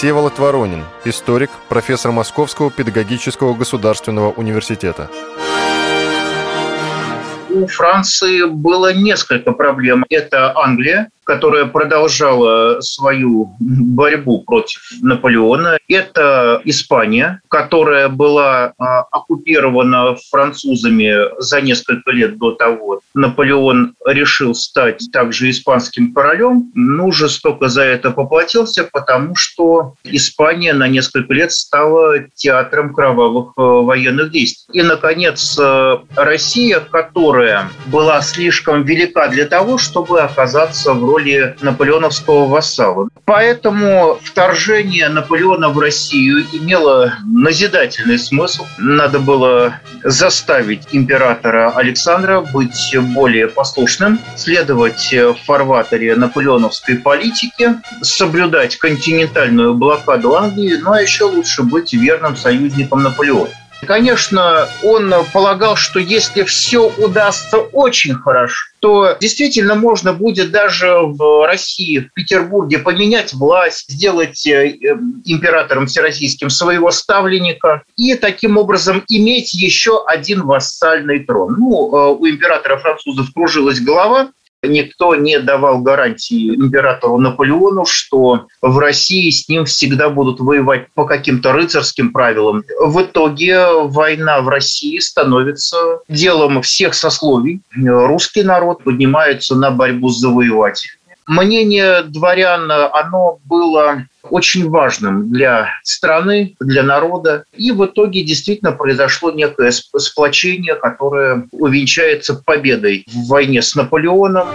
Всеволод 0.00 0.38
Воронин, 0.38 0.86
историк, 1.04 1.50
профессор 1.68 2.10
Московского 2.10 2.70
педагогического 2.70 3.52
государственного 3.52 4.30
университета 4.30 5.10
у 7.50 7.66
Франции 7.66 8.44
было 8.44 8.94
несколько 8.94 9.52
проблем. 9.52 10.04
Это 10.08 10.56
Англия, 10.56 11.10
которая 11.30 11.66
продолжала 11.66 12.80
свою 12.80 13.54
борьбу 13.60 14.42
против 14.42 14.80
Наполеона. 15.00 15.78
Это 15.86 16.60
Испания, 16.64 17.40
которая 17.46 18.08
была 18.08 18.72
а, 18.78 19.02
оккупирована 19.12 20.16
французами 20.28 21.40
за 21.40 21.60
несколько 21.60 22.10
лет 22.10 22.36
до 22.36 22.50
того. 22.50 23.00
Наполеон 23.14 23.94
решил 24.04 24.56
стать 24.56 25.08
также 25.12 25.50
испанским 25.50 26.12
королем, 26.12 26.72
но 26.74 27.12
жестоко 27.12 27.68
за 27.68 27.82
это 27.82 28.10
поплатился, 28.10 28.88
потому 28.92 29.36
что 29.36 29.94
Испания 30.02 30.72
на 30.72 30.88
несколько 30.88 31.32
лет 31.32 31.52
стала 31.52 32.18
театром 32.34 32.92
кровавых 32.92 33.52
э, 33.56 33.60
военных 33.62 34.32
действий. 34.32 34.80
И, 34.80 34.82
наконец, 34.82 35.56
э, 35.60 35.98
Россия, 36.16 36.80
которая 36.80 37.68
была 37.86 38.20
слишком 38.20 38.82
велика 38.82 39.28
для 39.28 39.46
того, 39.46 39.78
чтобы 39.78 40.22
оказаться 40.22 40.92
в 40.92 41.04
роли 41.04 41.19
роли 41.20 41.56
наполеоновского 41.60 42.46
вассала. 42.46 43.08
Поэтому 43.24 44.18
вторжение 44.22 45.08
Наполеона 45.08 45.68
в 45.68 45.78
Россию 45.78 46.44
имело 46.52 47.14
назидательный 47.24 48.18
смысл. 48.18 48.66
Надо 48.78 49.18
было 49.18 49.74
заставить 50.02 50.88
императора 50.92 51.70
Александра 51.70 52.40
быть 52.40 52.96
более 53.14 53.48
послушным, 53.48 54.18
следовать 54.36 55.12
в 55.12 55.36
фарватере 55.46 56.16
наполеоновской 56.16 56.96
политики, 56.96 57.74
соблюдать 58.02 58.76
континентальную 58.76 59.74
блокаду 59.74 60.36
Англии, 60.36 60.76
ну 60.80 60.92
а 60.92 61.02
еще 61.02 61.24
лучше 61.24 61.62
быть 61.62 61.92
верным 61.92 62.36
союзником 62.36 63.02
Наполеона. 63.02 63.50
Конечно, 63.86 64.68
он 64.82 65.12
полагал, 65.32 65.76
что 65.76 65.98
если 66.00 66.42
все 66.42 66.88
удастся 66.88 67.58
очень 67.58 68.14
хорошо, 68.14 68.69
то 68.80 69.16
действительно 69.20 69.74
можно 69.74 70.12
будет 70.12 70.50
даже 70.50 71.00
в 71.02 71.46
России, 71.46 71.98
в 71.98 72.12
Петербурге 72.14 72.78
поменять 72.78 73.32
власть, 73.34 73.90
сделать 73.90 74.46
э, 74.46 74.70
э, 74.70 74.96
императором 75.24 75.86
всероссийским 75.86 76.50
своего 76.50 76.90
ставленника 76.90 77.82
и 77.96 78.14
таким 78.14 78.56
образом 78.56 79.04
иметь 79.08 79.54
еще 79.54 80.02
один 80.06 80.42
вассальный 80.42 81.20
трон. 81.20 81.56
Ну, 81.58 81.94
э, 81.94 82.16
у 82.18 82.26
императора 82.26 82.78
французов 82.78 83.32
кружилась 83.34 83.80
голова, 83.80 84.30
Никто 84.62 85.14
не 85.14 85.38
давал 85.38 85.78
гарантии 85.78 86.54
императору 86.54 87.18
Наполеону, 87.18 87.86
что 87.86 88.46
в 88.60 88.78
России 88.78 89.30
с 89.30 89.48
ним 89.48 89.64
всегда 89.64 90.10
будут 90.10 90.38
воевать 90.40 90.88
по 90.94 91.06
каким-то 91.06 91.52
рыцарским 91.52 92.12
правилам. 92.12 92.62
В 92.78 93.02
итоге 93.02 93.64
война 93.72 94.42
в 94.42 94.48
России 94.48 94.98
становится 94.98 96.00
делом 96.08 96.60
всех 96.60 96.94
сословий. 96.94 97.62
Русский 97.74 98.42
народ 98.42 98.84
поднимается 98.84 99.54
на 99.54 99.70
борьбу 99.70 100.10
с 100.10 100.18
завоевателем 100.18 101.00
мнение 101.30 102.02
дворян, 102.02 102.70
оно 102.70 103.38
было 103.44 104.06
очень 104.22 104.68
важным 104.68 105.32
для 105.32 105.68
страны, 105.82 106.54
для 106.60 106.82
народа. 106.82 107.44
И 107.56 107.72
в 107.72 107.84
итоге 107.84 108.22
действительно 108.22 108.72
произошло 108.72 109.30
некое 109.30 109.70
сплочение, 109.70 110.74
которое 110.74 111.46
увенчается 111.52 112.34
победой 112.34 113.04
в 113.06 113.28
войне 113.28 113.62
с 113.62 113.74
Наполеоном. 113.74 114.48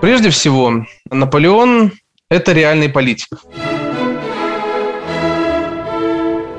Прежде 0.00 0.30
всего, 0.30 0.86
Наполеон– 1.10 1.92
это 2.30 2.52
реальный 2.52 2.88
политик. 2.88 3.28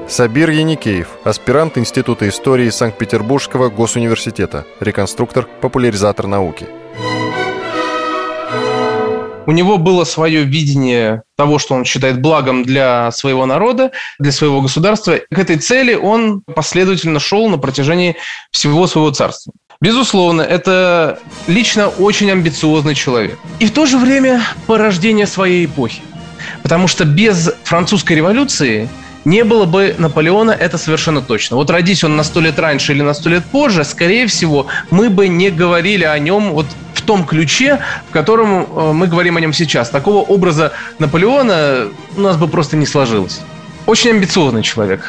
Сабир 0.07 0.49
Яникеев, 0.49 1.07
аспирант 1.23 1.77
Института 1.77 2.27
истории 2.27 2.69
Санкт-Петербургского 2.69 3.69
госуниверситета, 3.69 4.65
реконструктор, 4.81 5.47
популяризатор 5.61 6.27
науки. 6.27 6.67
У 9.45 9.51
него 9.51 9.77
было 9.77 10.03
свое 10.03 10.43
видение 10.43 11.23
того, 11.35 11.57
что 11.57 11.75
он 11.75 11.85
считает 11.85 12.21
благом 12.21 12.63
для 12.63 13.11
своего 13.11 13.45
народа, 13.45 13.91
для 14.19 14.31
своего 14.31 14.61
государства. 14.61 15.19
К 15.31 15.39
этой 15.39 15.57
цели 15.57 15.93
он 15.93 16.41
последовательно 16.41 17.19
шел 17.19 17.49
на 17.49 17.57
протяжении 17.57 18.15
всего 18.51 18.87
своего 18.87 19.11
царства. 19.11 19.53
Безусловно, 19.81 20.43
это 20.43 21.19
лично 21.47 21.87
очень 21.87 22.31
амбициозный 22.31 22.93
человек. 22.93 23.39
И 23.59 23.65
в 23.65 23.71
то 23.71 23.87
же 23.87 23.97
время 23.97 24.41
порождение 24.67 25.25
своей 25.25 25.65
эпохи. 25.65 26.01
Потому 26.61 26.87
что 26.87 27.03
без 27.03 27.51
французской 27.63 28.13
революции 28.13 28.87
не 29.25 29.43
было 29.43 29.65
бы 29.65 29.95
Наполеона, 29.97 30.51
это 30.51 30.77
совершенно 30.77 31.21
точно. 31.21 31.55
Вот 31.55 31.69
родись 31.71 32.03
он 32.03 32.15
на 32.15 32.23
сто 32.23 32.41
лет 32.41 32.59
раньше 32.59 32.93
или 32.93 33.01
на 33.01 33.13
сто 33.15 33.29
лет 33.29 33.43
позже, 33.45 33.83
скорее 33.83 34.27
всего, 34.27 34.67
мы 34.91 35.09
бы 35.09 35.27
не 35.27 35.49
говорили 35.49 36.03
о 36.03 36.17
нем 36.19 36.51
вот 36.51 36.67
том 37.11 37.25
ключе, 37.25 37.79
в 38.09 38.13
котором 38.13 38.61
э, 38.63 38.93
мы 38.93 39.05
говорим 39.05 39.35
о 39.35 39.41
нем 39.41 39.51
сейчас. 39.51 39.89
Такого 39.89 40.19
образа 40.19 40.71
Наполеона 40.97 41.89
у 42.15 42.21
нас 42.21 42.37
бы 42.37 42.47
просто 42.47 42.77
не 42.77 42.85
сложилось. 42.85 43.41
Очень 43.85 44.11
амбициозный 44.11 44.63
человек, 44.63 45.01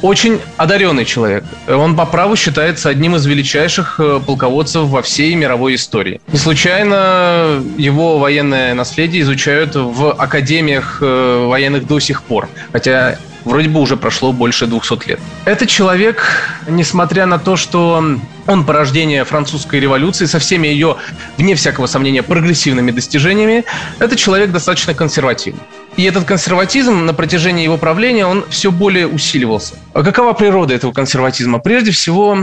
очень 0.00 0.40
одаренный 0.56 1.04
человек. 1.04 1.44
Он 1.68 1.96
по 1.96 2.06
праву 2.06 2.34
считается 2.34 2.88
одним 2.88 3.16
из 3.16 3.26
величайших 3.26 4.00
э, 4.00 4.20
полководцев 4.26 4.84
во 4.84 5.02
всей 5.02 5.34
мировой 5.34 5.74
истории. 5.74 6.22
Не 6.32 6.38
случайно 6.38 7.62
его 7.76 8.18
военное 8.18 8.72
наследие 8.72 9.20
изучают 9.20 9.74
в 9.74 10.12
академиях 10.12 10.98
э, 11.02 11.46
военных 11.46 11.86
до 11.86 12.00
сих 12.00 12.22
пор. 12.22 12.48
Хотя 12.72 13.18
вроде 13.44 13.68
бы 13.68 13.80
уже 13.80 13.96
прошло 13.96 14.32
больше 14.32 14.66
200 14.66 15.08
лет. 15.08 15.20
Этот 15.44 15.68
человек, 15.68 16.24
несмотря 16.68 17.26
на 17.26 17.38
то, 17.38 17.56
что 17.56 18.02
он 18.46 18.64
порождение 18.64 19.24
французской 19.24 19.80
революции 19.80 20.26
со 20.26 20.38
всеми 20.38 20.68
ее, 20.68 20.96
вне 21.36 21.54
всякого 21.54 21.86
сомнения, 21.86 22.22
прогрессивными 22.22 22.90
достижениями, 22.90 23.64
это 23.98 24.16
человек 24.16 24.50
достаточно 24.50 24.94
консервативный. 24.94 25.62
И 25.96 26.04
этот 26.04 26.24
консерватизм 26.24 27.04
на 27.04 27.14
протяжении 27.14 27.64
его 27.64 27.76
правления, 27.76 28.26
он 28.26 28.44
все 28.48 28.70
более 28.70 29.06
усиливался. 29.06 29.74
А 29.92 30.02
какова 30.02 30.32
природа 30.32 30.74
этого 30.74 30.92
консерватизма? 30.92 31.58
Прежде 31.58 31.90
всего, 31.90 32.38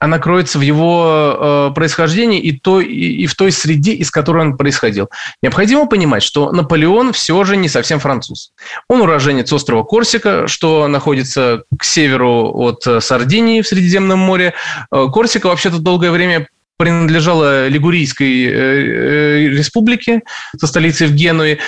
она 0.00 0.18
кроется 0.18 0.58
в 0.58 0.62
его 0.62 1.68
э, 1.70 1.74
происхождении 1.74 2.40
и, 2.40 2.58
то, 2.58 2.80
и, 2.80 2.88
и 2.88 3.26
в 3.26 3.34
той 3.34 3.52
среде, 3.52 3.92
из 3.92 4.10
которой 4.10 4.46
он 4.46 4.56
происходил. 4.56 5.10
Необходимо 5.42 5.86
понимать, 5.86 6.22
что 6.22 6.50
Наполеон 6.52 7.12
все 7.12 7.44
же 7.44 7.56
не 7.56 7.68
совсем 7.68 8.00
француз. 8.00 8.52
Он 8.88 9.02
уроженец 9.02 9.52
острова 9.52 9.84
Корсика, 9.84 10.48
что 10.48 10.88
находится 10.88 11.64
к 11.78 11.84
северу 11.84 12.50
от 12.54 12.82
Сардинии 13.04 13.60
в 13.60 13.68
Средиземном 13.68 14.18
море. 14.18 14.54
Э, 14.90 15.06
Корсика 15.12 15.48
вообще-то 15.48 15.78
долгое 15.78 16.10
время 16.10 16.46
принадлежала 16.80 17.68
Лигурийской 17.68 18.44
э, 18.44 18.50
э, 18.52 19.48
республике 19.48 20.22
со 20.56 20.66
столицей 20.66 21.08
в 21.08 21.14
Генуе. 21.14 21.58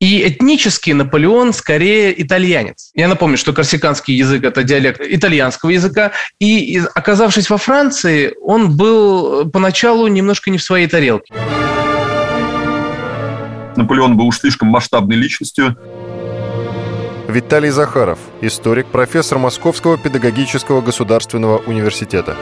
И 0.00 0.28
этнически 0.28 0.92
Наполеон 0.92 1.52
скорее 1.52 2.22
итальянец. 2.22 2.90
Я 2.94 3.08
напомню, 3.08 3.36
что 3.36 3.52
корсиканский 3.52 4.14
язык– 4.14 4.44
это 4.44 4.62
диалект 4.62 5.00
итальянского 5.00 5.70
языка. 5.70 6.12
И 6.38 6.80
оказавшись 6.94 7.50
во 7.50 7.58
Франции, 7.58 8.32
он 8.40 8.76
был 8.76 9.50
поначалу 9.50 10.06
немножко 10.06 10.50
не 10.50 10.58
в 10.58 10.62
своей 10.62 10.86
тарелке. 10.86 11.34
Наполеон 13.74 14.16
был 14.16 14.28
уж 14.28 14.38
слишком 14.38 14.68
масштабной 14.68 15.16
личностью. 15.16 15.76
Виталий 17.26 17.70
Захаров, 17.70 18.20
историк, 18.40 18.86
профессор 18.86 19.38
Московского 19.38 19.98
педагогического 19.98 20.80
государственного 20.80 21.58
университета. 21.58 22.36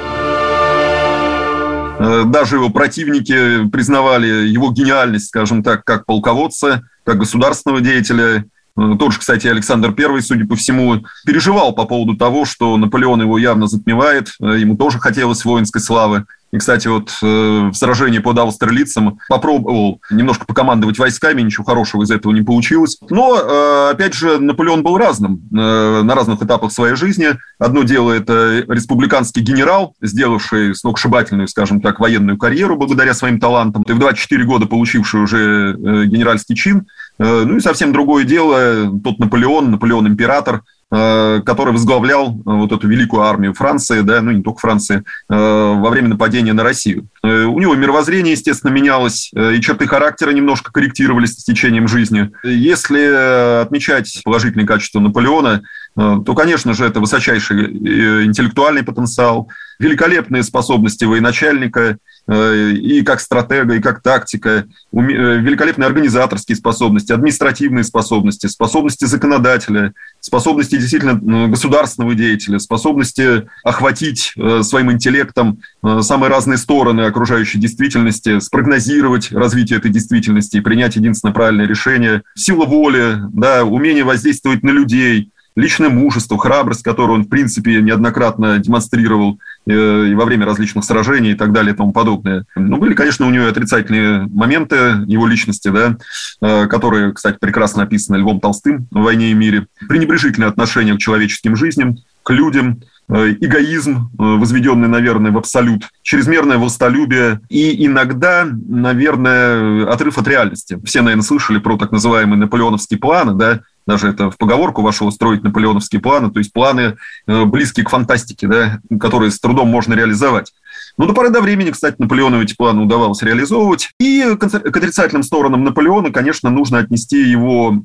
Э, 1.99 2.25
даже 2.27 2.57
его 2.57 2.69
противники 2.69 3.67
признавали 3.69 4.47
его 4.47 4.71
гениальность, 4.71 5.29
скажем 5.29 5.63
так, 5.63 5.85
как 5.85 6.05
полководца, 6.05 6.83
как 7.07 7.19
государственного 7.19 7.81
деятеля. 7.81 8.45
Э, 8.77 8.97
тот 8.99 9.13
же, 9.13 9.21
кстати, 9.21 9.47
Александр 9.47 9.95
I, 9.97 10.21
судя 10.21 10.45
по 10.47 10.57
всему, 10.57 11.05
переживал 11.25 11.73
по 11.73 11.87
поводу 11.87 12.17
того, 12.17 12.45
что 12.45 12.77
Наполеон 12.77 13.23
его 13.23 13.39
явно 13.39 13.69
затмевает. 13.69 14.35
Э, 14.41 14.59
ему 14.59 14.77
тоже 14.77 14.99
хотелось 14.99 15.45
воинской 15.45 15.81
славы. 15.81 16.27
И, 16.53 16.59
кстати, 16.59 16.87
вот 16.87 17.11
э, 17.23 17.71
в 17.71 17.75
сражении 17.75 18.21
под 18.21 18.39
Аустерлицем 18.39 19.19
попробовал 19.29 20.01
немножко 20.11 20.47
покомандовать 20.47 20.99
войсками, 20.99 21.43
ничего 21.43 21.65
хорошего 21.65 22.05
из 22.05 22.11
этого 22.11 22.33
не 22.33 22.43
получилось. 22.43 22.99
Но, 23.11 23.37
э, 23.37 23.91
опять 23.93 24.15
же, 24.15 24.39
Наполеон 24.39 24.83
был 24.83 24.97
разным 24.97 25.43
э, 25.53 26.03
на 26.03 26.15
разных 26.15 26.43
этапах 26.43 26.71
своей 26.71 26.95
жизни. 26.95 27.31
Одно 27.59 27.83
дело– 27.83 28.13
это 28.13 28.65
республиканский 28.69 29.43
генерал, 29.43 29.95
сделавший 30.01 30.75
сногсшибательную, 30.75 31.49
скажем 31.49 31.81
так, 31.81 31.99
военную 31.99 32.39
карьеру 32.39 32.77
благодаря 32.77 33.15
своим 33.15 33.41
талантам, 33.41 33.83
и 33.83 33.93
в 33.93 33.99
24 33.99 34.45
года 34.45 34.67
получивший 34.67 35.23
уже 35.23 35.75
генеральский 35.77 36.55
чин. 36.55 36.87
Ну 37.19 37.57
и 37.57 37.61
совсем 37.61 37.93
другое 37.93 38.25
дело– 38.25 38.93
тот 39.05 39.19
Наполеон, 39.19 39.71
Наполеон-император– 39.71 40.63
который 40.91 41.73
возглавлял 41.73 42.29
э, 42.29 42.41
вот 42.45 42.71
эту 42.71 42.87
великую 42.87 43.23
армию 43.23 43.55
Франции, 43.55 44.03
да, 44.03 44.21
ну 44.21 44.31
не 44.31 44.43
только 44.43 44.61
Франции, 44.61 44.99
э, 44.99 45.03
во 45.29 45.91
время 45.91 46.09
нападения 46.09 46.53
на 46.53 46.63
Россию. 46.63 47.09
У 47.23 47.59
него 47.59 47.75
мировоззрение, 47.75 48.33
естественно, 48.33 48.71
менялось, 48.71 49.33
и 49.33 49.61
черты 49.61 49.87
характера 49.89 50.31
немножко 50.31 50.71
корректировались 50.73 51.33
с 51.33 51.45
течением 51.45 51.89
жизни. 51.89 52.31
Если 52.45 53.63
отмечать 53.63 54.21
положительные 54.25 54.67
качества 54.67 55.01
Наполеона, 55.01 55.63
то, 55.97 56.35
конечно 56.35 56.75
же, 56.75 56.85
это 56.85 57.01
высочайший 57.01 58.27
интеллектуальный 58.27 58.83
потенциал, 58.83 59.49
великолепные 59.79 60.43
способности 60.43 61.05
военачальника 61.05 61.99
э, 62.27 62.71
и 62.73 63.03
как 63.03 63.21
стратега, 63.21 63.75
и 63.75 63.81
как 63.81 64.03
тактика, 64.03 64.51
э, 64.51 64.65
великолепные 64.93 65.87
организаторские 65.87 66.57
способности, 66.57 67.13
административные 67.13 67.85
способности, 67.85 68.47
способности 68.47 69.05
законодателя, 69.05 69.93
способности 70.21 70.77
действительно 70.77 71.49
государственного 71.49 72.15
деятеля, 72.15 72.59
способности 72.59 73.49
охватить 73.63 74.33
э, 74.37 74.63
своим 74.63 74.93
интеллектом 74.93 75.61
самые 76.01 76.31
разные 76.31 76.59
стороны 76.59 77.03
окружающей 77.03 77.59
действительности, 77.59 78.39
спрогнозировать 78.41 79.31
развитие 79.33 79.79
этой 79.79 79.91
действительности 79.91 80.57
и 80.57 80.61
принять 80.61 80.97
единственное 80.97 81.35
правильное 81.35 81.67
решение, 81.67 82.23
сила 82.35 82.65
воли, 82.65 83.19
да, 83.33 83.65
умение 83.65 84.05
воздействовать 84.05 84.63
на 84.63 84.71
людей– 84.71 85.31
личное 85.57 85.89
мужество, 85.89 86.39
храбрость, 86.39 86.83
которую 86.83 87.21
он, 87.21 87.25
в 87.25 87.29
принципе, 87.29 87.81
неоднократно 87.81 88.59
демонстрировал 88.59 89.41
э, 89.67 90.07
и 90.09 90.15
во 90.15 90.27
время 90.27 90.45
различных 90.45 90.85
сражений 90.85 91.33
и 91.33 91.35
так 91.35 91.53
далее 91.53 91.73
и 91.75 91.77
тому 91.77 91.93
подобное. 91.93 92.45
Ну, 92.55 92.77
были, 92.77 92.95
конечно, 92.95 93.27
у 93.27 93.31
него 93.31 93.47
отрицательные 93.47 94.29
моменты 94.31 94.77
его 95.07 95.27
личности, 95.27 95.69
да, 95.69 95.97
э, 96.43 96.67
которые, 96.67 97.13
кстати, 97.13 97.39
прекрасно 97.41 97.83
описаны 97.83 98.17
Львом 98.17 98.39
Толстым 98.39 98.87
в 98.91 99.01
«Войне 99.01 99.31
и 99.31 99.35
мире». 99.35 99.67
Пренебрежительное 99.89 100.49
отношение 100.49 100.95
к 100.95 100.99
человеческим 100.99 101.57
жизням, 101.57 101.97
к 102.23 102.31
людям, 102.31 102.83
э, 103.09 103.35
эгоизм, 103.41 104.11
возведенный, 104.19 104.89
наверное, 104.89 105.31
в 105.31 105.39
абсолют, 105.39 105.85
чрезмерное 106.03 106.59
властолюбие 106.59 107.41
и 107.49 107.87
иногда, 107.87 108.47
наверное, 108.47 109.87
отрыв 109.87 110.19
от 110.19 110.29
реальности. 110.29 110.79
Все, 110.85 111.01
наверное, 111.01 111.25
слышали 111.25 111.59
про 111.59 111.79
так 111.79 111.93
называемые 111.93 112.39
наполеоновские 112.39 112.99
планы, 112.99 113.33
да, 113.33 113.61
даже 113.87 114.09
это 114.09 114.31
в 114.31 114.37
поговорку 114.37 114.83
вошло, 114.83 115.11
строить 115.11 115.45
наполеоновские 115.45 116.01
планы, 116.01 116.31
то 116.31 116.39
есть 116.39 116.53
планы 116.53 116.97
э, 117.27 117.45
близкие 117.45 117.85
к 117.85 117.91
фантастике, 117.91 118.49
да, 118.49 118.81
которые 118.99 119.31
с 119.31 119.39
трудом 119.39 119.69
можно 119.69 119.95
реализовать. 119.95 120.53
Но 120.99 121.07
до 121.07 121.13
поры 121.13 121.31
до 121.31 121.41
времени, 121.41 121.71
кстати, 121.71 121.97
Наполеону 121.99 122.43
эти 122.43 122.55
планы 122.55 122.83
удавалось 122.83 123.23
реализовывать. 123.23 123.91
И 124.01 124.37
к 124.39 124.77
отрицательным 124.77 125.23
сторонам 125.23 125.65
Наполеона, 125.65 126.11
конечно, 126.11 126.51
нужно 126.51 126.79
отнести 126.79 127.23
его 127.23 127.83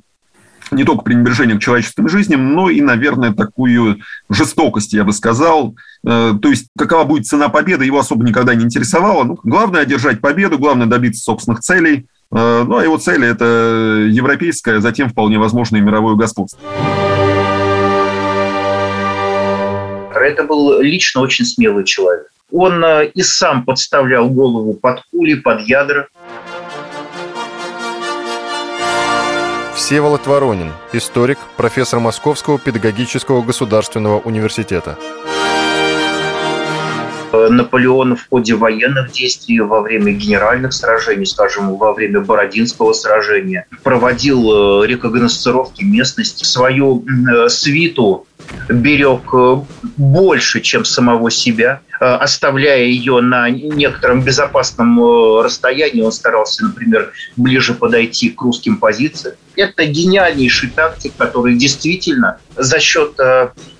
не 0.71 0.83
только 0.83 1.03
пренебрежение 1.03 1.57
к 1.57 1.61
человеческим 1.61 2.07
жизням, 2.07 2.53
но 2.53 2.69
и, 2.69 2.81
наверное, 2.81 3.33
такую 3.33 4.01
жестокость, 4.29 4.93
я 4.93 5.03
бы 5.03 5.13
сказал. 5.13 5.75
Э, 6.05 6.33
то 6.41 6.49
есть, 6.49 6.67
какова 6.77 7.03
будет 7.03 7.27
цена 7.27 7.49
победы, 7.49 7.85
его 7.85 7.99
особо 7.99 8.25
никогда 8.25 8.55
не 8.55 8.65
интересовало. 8.65 9.23
Ну, 9.23 9.39
главное– 9.43 9.81
одержать 9.83 10.21
победу, 10.21 10.57
главное– 10.57 10.87
добиться 10.87 11.23
собственных 11.23 11.61
целей– 11.61 12.07
Э, 12.33 12.63
ну, 12.65 12.77
а 12.77 12.83
его 12.83 12.97
цель– 12.97 13.25
это 13.25 14.07
европейское, 14.09 14.79
затем 14.79 15.09
вполне 15.09 15.37
возможно 15.37 15.77
и 15.77 15.81
мировое 15.81 16.15
господство. 16.15 16.59
Это 20.15 20.43
был 20.43 20.79
лично 20.79 21.21
очень 21.21 21.45
смелый 21.45 21.83
человек. 21.83 22.27
Он 22.51 22.83
э, 22.83 23.07
и 23.07 23.21
сам 23.21 23.65
подставлял 23.65 24.29
голову 24.29 24.73
под 24.73 25.03
пули, 25.11 25.33
под 25.35 25.61
ядра. 25.61 26.07
Всеволод 29.91 30.25
Воронин, 30.25 30.71
историк, 30.93 31.37
профессор 31.57 31.99
Московского 31.99 32.57
педагогического 32.57 33.41
государственного 33.41 34.19
университета. 34.19 34.97
Наполеон 37.33 38.15
в 38.15 38.25
ходе 38.29 38.55
военных 38.55 39.11
действий, 39.11 39.59
во 39.59 39.81
время 39.81 40.13
генеральных 40.13 40.71
сражений, 40.71 41.25
скажем, 41.25 41.75
во 41.75 41.91
время 41.91 42.21
Бородинского 42.21 42.93
сражения, 42.93 43.65
проводил 43.83 44.83
э, 44.83 44.87
рекогносцировки 44.87 45.83
местности. 45.83 46.45
Свою 46.45 47.03
э, 47.03 47.49
свиту 47.49 48.25
берег 48.69 49.33
э, 49.33 49.61
больше, 49.97 50.61
чем 50.61 50.85
самого 50.85 51.29
себя, 51.31 51.81
э, 51.99 52.05
оставляя 52.05 52.83
ее 52.83 53.21
на 53.21 53.49
некотором 53.49 54.21
безопасном 54.21 54.99
э, 54.99 55.43
расстоянии. 55.43 56.01
Он 56.01 56.11
старался, 56.11 56.65
например, 56.65 57.11
ближе 57.35 57.73
подойти 57.73 58.29
к 58.29 58.41
русским 58.41 58.77
позициям. 58.77 59.35
Это 59.55 59.85
гениальнейший 59.85 60.69
тактик, 60.69 61.13
который 61.17 61.55
действительно 61.55 62.37
за 62.55 62.79
счет 62.79 63.17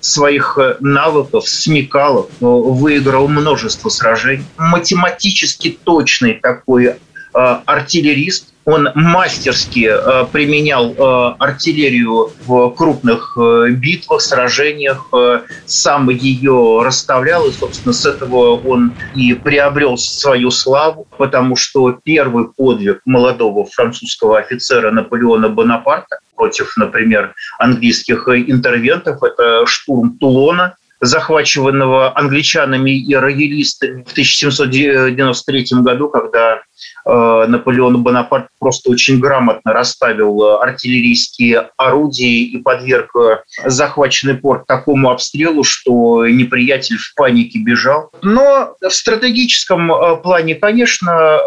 своих 0.01 0.59
навыков, 0.81 1.47
смекалов 1.47 2.29
выиграл 2.41 3.29
множество 3.29 3.87
сражений. 3.87 4.45
Математически 4.57 5.77
точный 5.83 6.33
такой 6.33 6.95
артиллерист, 7.33 8.51
он 8.65 8.89
мастерски 8.93 9.89
э, 9.91 10.25
применял 10.31 10.91
э, 10.91 11.35
артиллерию 11.39 12.31
в 12.45 12.69
крупных 12.71 13.35
э, 13.37 13.71
битвах, 13.71 14.21
сражениях, 14.21 15.07
э, 15.13 15.41
сам 15.65 16.09
ее 16.09 16.81
расставлял, 16.83 17.47
и, 17.47 17.51
собственно, 17.51 17.93
с 17.93 18.05
этого 18.05 18.59
он 18.61 18.93
и 19.15 19.33
приобрел 19.33 19.97
свою 19.97 20.51
славу, 20.51 21.07
потому 21.17 21.55
что 21.55 21.91
первый 22.03 22.49
подвиг 22.49 23.01
молодого 23.05 23.65
французского 23.65 24.37
офицера 24.37 24.91
Наполеона 24.91 25.49
Бонапарта 25.49 26.19
против, 26.35 26.73
например, 26.77 27.33
английских 27.57 28.27
интервентов, 28.27 29.23
это 29.23 29.65
штурм 29.65 30.17
Тулона, 30.19 30.75
захваченного 31.01 32.17
англичанами 32.17 32.91
и 32.91 33.13
роялистами 33.15 34.03
в 34.03 34.11
1793 34.11 35.65
году, 35.81 36.09
когда 36.09 36.61
Э, 37.05 37.45
Наполеон 37.47 38.03
Бонапарт 38.03 38.47
просто 38.59 38.91
очень 38.91 39.19
грамотно 39.19 39.73
расставил 39.73 40.41
э, 40.43 40.57
артиллерийские 40.61 41.69
орудия 41.77 42.43
и 42.43 42.57
подверг 42.57 43.15
э, 43.15 43.41
захваченный 43.65 44.35
порт 44.35 44.67
такому 44.67 45.09
обстрелу, 45.09 45.63
что 45.63 46.27
неприятель 46.27 46.97
в 46.97 47.13
панике 47.15 47.59
бежал. 47.59 48.11
Но 48.21 48.75
в 48.81 48.89
стратегическом 48.89 50.21
плане, 50.21 50.55
конечно, 50.55 51.39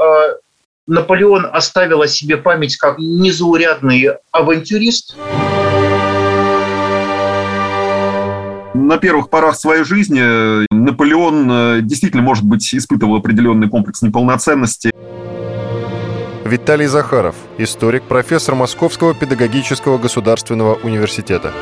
Наполеон 0.87 1.49
оставил 1.51 2.03
о 2.03 2.09
себе 2.09 2.37
память 2.37 2.77
как 2.77 2.99
незаурядный 2.99 4.11
авантюрист. 4.33 5.17
На 8.85 8.99
первых 8.99 9.31
порах 9.31 9.57
своей 9.57 9.83
жизни 9.83 10.21
Наполеон 10.71 11.87
действительно, 11.87 12.23
может 12.23 12.45
быть, 12.45 12.75
испытывал 12.75 13.17
определенный 13.17 13.67
комплекс 13.67 14.03
неполноценности. 14.03 14.91
Виталий 16.45 16.85
Захаров, 16.85 17.35
историк, 17.57 18.03
профессор 18.03 18.55
Московского 18.55 19.15
педагогического 19.15 19.97
государственного 19.97 20.75
университета 20.75 21.53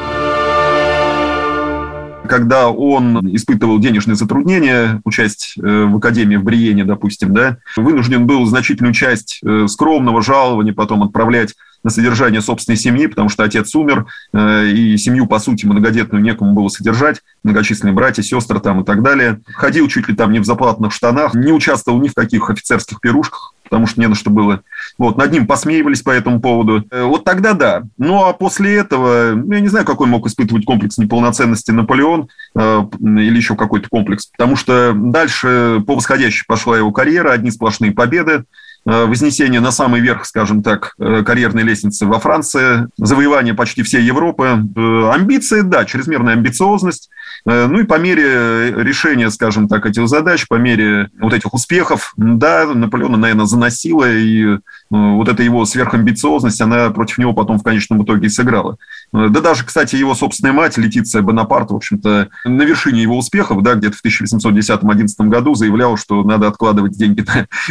когда 2.29 2.71
он 2.71 3.19
испытывал 3.37 3.79
денежные 3.79 4.15
затруднения, 4.15 5.03
участь 5.05 5.55
э, 5.59 5.85
в 5.85 5.99
Академии 5.99 6.37
в 6.37 6.45
Бриене, 6.45 6.83
допустим, 6.83 7.35
да, 7.35 7.59
вынужден 7.77 8.27
был 8.27 8.47
значительную 8.47 8.95
часть 8.95 9.41
э, 9.45 9.67
скромного 9.69 10.23
жалования 10.23 10.73
потом 10.73 11.03
отправлять 11.03 11.55
на 11.83 11.91
содержание 11.91 12.41
собственной 12.41 12.77
семьи, 12.77 13.07
потому 13.07 13.29
что 13.29 13.43
отец 13.43 13.75
умер, 13.75 14.07
э, 14.33 14.67
и 14.69 14.97
семью, 14.97 15.27
по 15.27 15.39
сути, 15.39 15.67
многодетную 15.67 16.23
некому 16.23 16.53
было 16.53 16.69
содержать, 16.69 17.21
многочисленные 17.43 17.95
братья, 17.95 18.23
сестры 18.23 18.61
там 18.61 18.83
и 18.83 18.85
так 18.85 19.03
далее. 19.03 19.41
Ходил 19.55 19.89
чуть 19.89 20.09
ли 20.09 20.15
там 20.15 20.33
не 20.33 20.39
в 20.39 20.45
заплатных 20.45 20.93
штанах, 20.93 21.35
не 21.35 21.53
участвовал 21.53 22.01
ни 22.01 22.09
в 22.09 22.15
каких 22.15 22.51
офицерских 22.51 23.01
пирушках, 23.01 23.55
потому 23.65 23.87
что 23.87 24.01
не 24.01 24.07
на 24.07 24.15
что 24.15 24.31
было. 24.31 24.63
Вот, 24.99 25.17
над 25.17 25.33
ним 25.33 25.47
посмеивались 25.47 26.03
по 26.03 26.11
этому 26.11 26.41
поводу. 26.41 26.85
Э, 26.91 27.05
вот 27.05 27.25
тогда 27.25 27.55
да. 27.55 27.83
Ну, 27.99 28.25
а 28.25 28.33
после 28.33 28.77
этого, 28.77 29.33
ну, 29.35 29.53
я 29.53 29.61
не 29.61 29.69
знаю, 29.69 29.85
какой 29.85 30.07
мог 30.07 30.27
испытывать 30.27 30.65
комплекс 30.65 30.99
неполноценности 30.99 31.71
Наполеон 31.71 32.29
э, 32.55 32.85
или 33.01 33.37
еще 33.37 33.57
какой-то 33.57 33.89
комплекс, 33.89 34.27
потому 34.27 34.57
что 34.57 34.93
дальше 34.95 35.83
по 35.87 35.97
восходящей 35.97 36.45
пошла 36.47 36.79
его 36.79 36.93
карьера, 36.93 37.33
одни 37.33 37.51
сплошные 37.51 37.93
победы, 37.93 38.33
Э, 38.33 38.45
вознесение 38.85 39.61
на 39.61 39.71
самый 39.71 40.01
верх, 40.01 40.25
скажем 40.25 40.63
так, 40.63 40.95
э, 40.99 41.23
карьерной 41.25 41.63
лестницы 41.63 42.07
во 42.07 42.19
Франции, 42.19 42.89
завоевание 42.97 43.55
почти 43.55 43.83
всей 43.83 44.03
Европы, 44.03 44.45
э, 44.45 45.11
амбиции, 45.13 45.61
да, 45.61 45.85
чрезмерная 45.85 46.35
амбициозность, 46.35 47.11
ну 47.45 47.81
и 47.81 47.85
по 47.85 47.99
мере 47.99 48.73
решения, 48.85 49.29
скажем 49.31 49.67
так, 49.67 49.85
этих 49.85 50.07
задач, 50.07 50.47
по 50.47 50.55
мере 50.55 51.11
вот 51.19 51.33
этих 51.33 51.53
успехов, 51.53 52.13
да, 52.17 52.67
Наполеона, 52.67 53.17
наверное, 53.17 53.47
заносило, 53.47 54.09
и 54.09 54.59
вот 54.91 55.29
эта 55.29 55.43
его 55.43 55.65
сверхамбициозность, 55.65 56.61
она 56.61 56.91
против 56.91 57.19
него 57.19 57.33
потом 57.33 57.59
в 57.59 57.65
конечном 57.65 58.05
итоге 58.05 58.27
и 58.27 58.31
сыграла. 58.31 58.77
Да 59.13 59.41
даже, 59.41 59.65
кстати, 59.65 59.97
его 59.97 60.15
собственная 60.15 60.55
мать, 60.55 60.79
Летиция 60.79 61.21
Бонапарт, 61.21 61.71
в 61.71 61.77
общем-то, 61.77 62.31
на 62.45 62.63
вершине 62.63 63.03
его 63.03 63.19
успехов, 63.19 63.63
да, 63.63 63.75
где-то 63.75 63.97
в 63.97 64.05
1810-11 64.05 65.07
году 65.29 65.55
заявляла, 65.55 65.99
что 65.99 66.23
надо 66.25 66.49
откладывать 66.49 66.93
деньги 66.93 67.25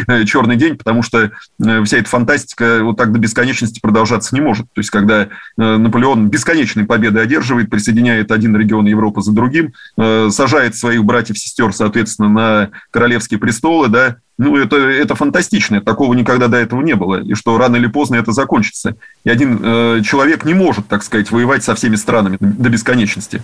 на 0.06 0.24
черный 0.26 0.56
день, 0.56 0.76
потому 0.76 1.02
что 1.02 1.32
э, 1.64 1.84
вся 1.84 1.98
эта 1.98 2.08
фантастика 2.08 2.80
вот 2.82 2.96
так 2.96 3.12
до 3.12 3.18
бесконечности 3.18 3.80
продолжаться 3.80 4.34
не 4.34 4.40
может. 4.40 4.66
То 4.72 4.78
есть, 4.78 4.90
когда 4.90 5.22
э, 5.22 5.28
Наполеон 5.56 6.28
бесконечные 6.28 6.86
победы 6.86 7.20
одерживает, 7.20 7.70
присоединяет 7.70 8.30
один 8.30 8.56
регион 8.56 8.86
Европы 8.86 9.20
за 9.20 9.32
другим, 9.32 9.72
э, 9.96 10.30
сажает 10.30 10.76
своих 10.76 11.04
братьев-сестер, 11.04 11.72
соответственно, 11.72 12.28
на 12.28 12.70
королевские 12.90 13.40
престолы, 13.40 13.88
да, 13.88 14.16
ну, 14.38 14.56
это, 14.56 14.76
это 14.76 15.14
фантастично, 15.14 15.80
такого 15.80 16.14
никогда 16.14 16.48
до 16.48 16.56
этого 16.56 16.80
не 16.82 16.94
было, 16.94 17.22
и 17.22 17.34
что 17.34 17.58
рано 17.58 17.76
или 17.76 17.86
поздно 17.86 18.16
это 18.16 18.32
закончится. 18.32 18.96
И 19.24 19.30
один 19.30 19.60
э, 19.62 20.02
человек 20.02 20.44
не 20.44 20.54
может, 20.54 20.88
так 20.88 21.02
сказать, 21.02 21.30
воевать 21.30 21.62
со 21.64 21.74
всеми 21.74 21.96
странами 21.96 22.38
до 22.40 22.68
бесконечности. 22.68 23.42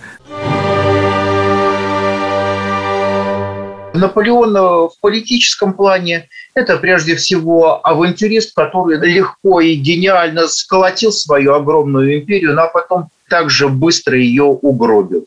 Наполеон 3.93 4.53
в 4.53 4.91
политическом 5.01 5.73
плане– 5.73 6.29
это 6.53 6.77
прежде 6.77 7.15
всего 7.15 7.85
авантюрист, 7.85 8.55
который 8.55 8.99
легко 8.99 9.61
и 9.61 9.75
гениально 9.75 10.47
сколотил 10.47 11.11
свою 11.11 11.53
огромную 11.53 12.19
империю, 12.19 12.53
но 12.53 12.69
потом 12.73 13.09
также 13.29 13.67
быстро 13.67 14.17
ее 14.17 14.43
угробил. 14.43 15.25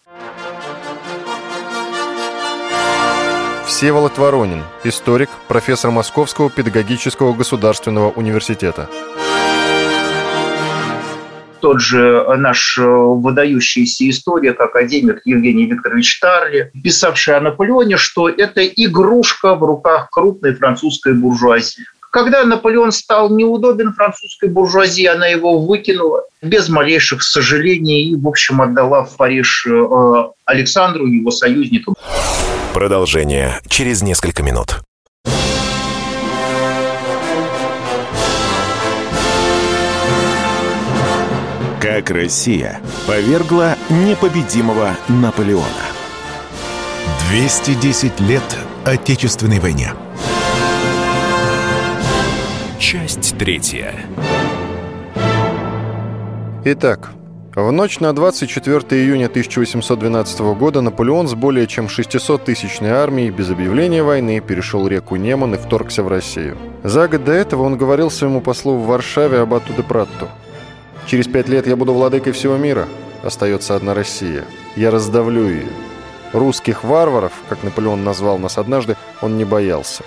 Всеволод 3.66 4.18
Воронин, 4.18 4.64
историк, 4.85 5.31
профессор 5.48 5.90
Московского 5.90 6.51
педагогического 6.51 7.33
государственного 7.33 8.11
университета 8.11 8.88
тот 11.61 11.81
же 11.81 12.27
наш 12.38 12.77
э, 12.77 12.83
выдающийся 12.83 14.11
историк, 14.11 14.61
академик 14.61 15.22
Евгений 15.25 15.66
Викторович 15.66 16.18
Тарли, 16.18 16.72
писавший 16.83 17.37
о 17.37 17.40
Наполеоне, 17.40 17.96
что 17.96 18.29
это 18.29 18.66
игрушка 18.66 19.55
в 19.55 19.62
руках 19.62 20.11
крупной 20.11 20.55
французской 20.55 21.14
буржуазии. 21.14 21.85
Когда 22.12 22.44
Наполеон 22.44 22.92
стал 22.92 23.31
неудобен 23.31 23.94
французской 23.94 24.51
буржуазии, 24.51 25.07
она 25.07 25.29
его 25.29 25.59
выкинула 25.61 26.25
без 26.42 26.68
малейших 26.68 27.22
сожалений 27.22 28.11
и, 28.11 28.16
в 28.16 28.29
общем, 28.29 28.61
отдала 28.61 29.05
в 29.05 29.16
Париж 29.16 29.66
э, 29.66 30.25
Александру, 30.44 31.07
его 31.07 31.31
союзникам. 31.31 31.94
Продолжение 32.72 33.61
через 33.68 34.00
несколько 34.00 34.42
минут. 34.42 34.80
Как 41.82 42.11
Россия 42.11 42.80
повергла 43.06 43.76
непобедимого 43.90 44.96
Наполеона. 45.08 45.66
210 47.28 48.20
лет 48.20 48.42
Отечественной 48.87 49.61
войне. 49.61 49.92
Часть 52.78 53.37
третья. 53.37 53.94
Итак, 56.64 57.12
в 57.54 57.70
ночь 57.70 58.00
на 58.00 58.14
24 58.14 58.78
июня 59.02 59.26
1812 59.26 60.40
года 60.56 60.80
Наполеон 60.80 61.28
с 61.28 61.34
более 61.34 61.66
чем 61.66 61.84
600-тысячной 61.84 62.88
армией 62.88 63.28
без 63.28 63.50
объявления 63.50 64.02
войны 64.02 64.40
перешел 64.40 64.88
реку 64.88 65.16
Неман 65.16 65.54
и 65.54 65.58
вторгся 65.58 66.02
в 66.02 66.08
Россию. 66.08 66.56
За 66.82 67.08
год 67.08 67.24
до 67.24 67.32
этого 67.32 67.64
он 67.64 67.76
говорил 67.76 68.10
своему 68.10 68.40
послу 68.40 68.76
в 68.76 68.86
Варшаве 68.86 69.40
об 69.40 69.52
Атуде 69.52 69.82
Пратту. 69.82 70.28
Через 71.06 71.26
пять 71.26 71.48
лет 71.48 71.66
я 71.66 71.76
буду 71.76 71.92
владыкой 71.92 72.32
всего 72.32 72.56
мира. 72.56 72.88
Остается 73.22 73.76
одна 73.76 73.92
Россия. 73.92 74.44
Я 74.74 74.90
раздавлю 74.90 75.46
ее. 75.46 75.68
Русских 76.32 76.84
варваров, 76.84 77.32
как 77.50 77.62
Наполеон 77.62 78.02
назвал 78.02 78.38
нас 78.38 78.56
однажды, 78.56 78.96
он 79.20 79.36
не 79.36 79.44
боялся. 79.44 80.04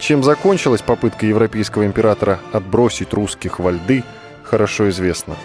Чем 0.00 0.24
закончилась 0.24 0.82
попытка 0.82 1.24
европейского 1.24 1.86
императора 1.86 2.40
отбросить 2.50 3.12
русских 3.12 3.60
во 3.60 3.70
льды, 3.70 4.02
хорошо 4.42 4.88
известно. 4.88 5.36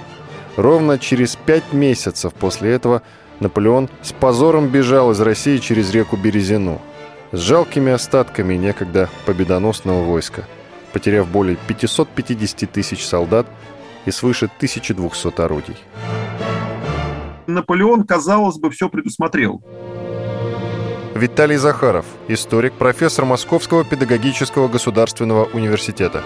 Ровно 0.58 0.98
через 0.98 1.36
пять 1.36 1.74
месяцев 1.74 2.34
после 2.34 2.72
этого 2.72 3.02
Наполеон 3.40 3.90
с 4.02 4.14
позором 4.14 4.68
бежал 4.68 5.12
из 5.12 5.20
России 5.20 5.58
через 5.58 5.92
реку 5.92 6.16
Березину 6.16 6.82
с 7.32 7.40
жалкими 7.40 7.92
остатками 7.92 8.54
некогда 8.56 9.10
победоносного 9.26 10.04
войска, 10.04 10.46
потеряв 10.94 11.28
более 11.28 11.58
550 11.68 12.72
тысяч 12.72 13.06
солдат 13.06 13.48
и 14.06 14.12
свыше 14.12 14.46
1200 14.46 15.42
орудий. 15.42 15.76
Наполеон, 17.48 18.06
казалось 18.06 18.58
бы, 18.58 18.70
все 18.70 18.90
предусмотрел. 18.90 19.62
Виталий 21.14 21.58
Захаров, 21.58 22.06
историк, 22.28 22.74
профессор 22.74 23.26
Московского 23.26 23.84
педагогического 23.84 24.68
государственного 24.68 25.46
университета. 25.46 26.24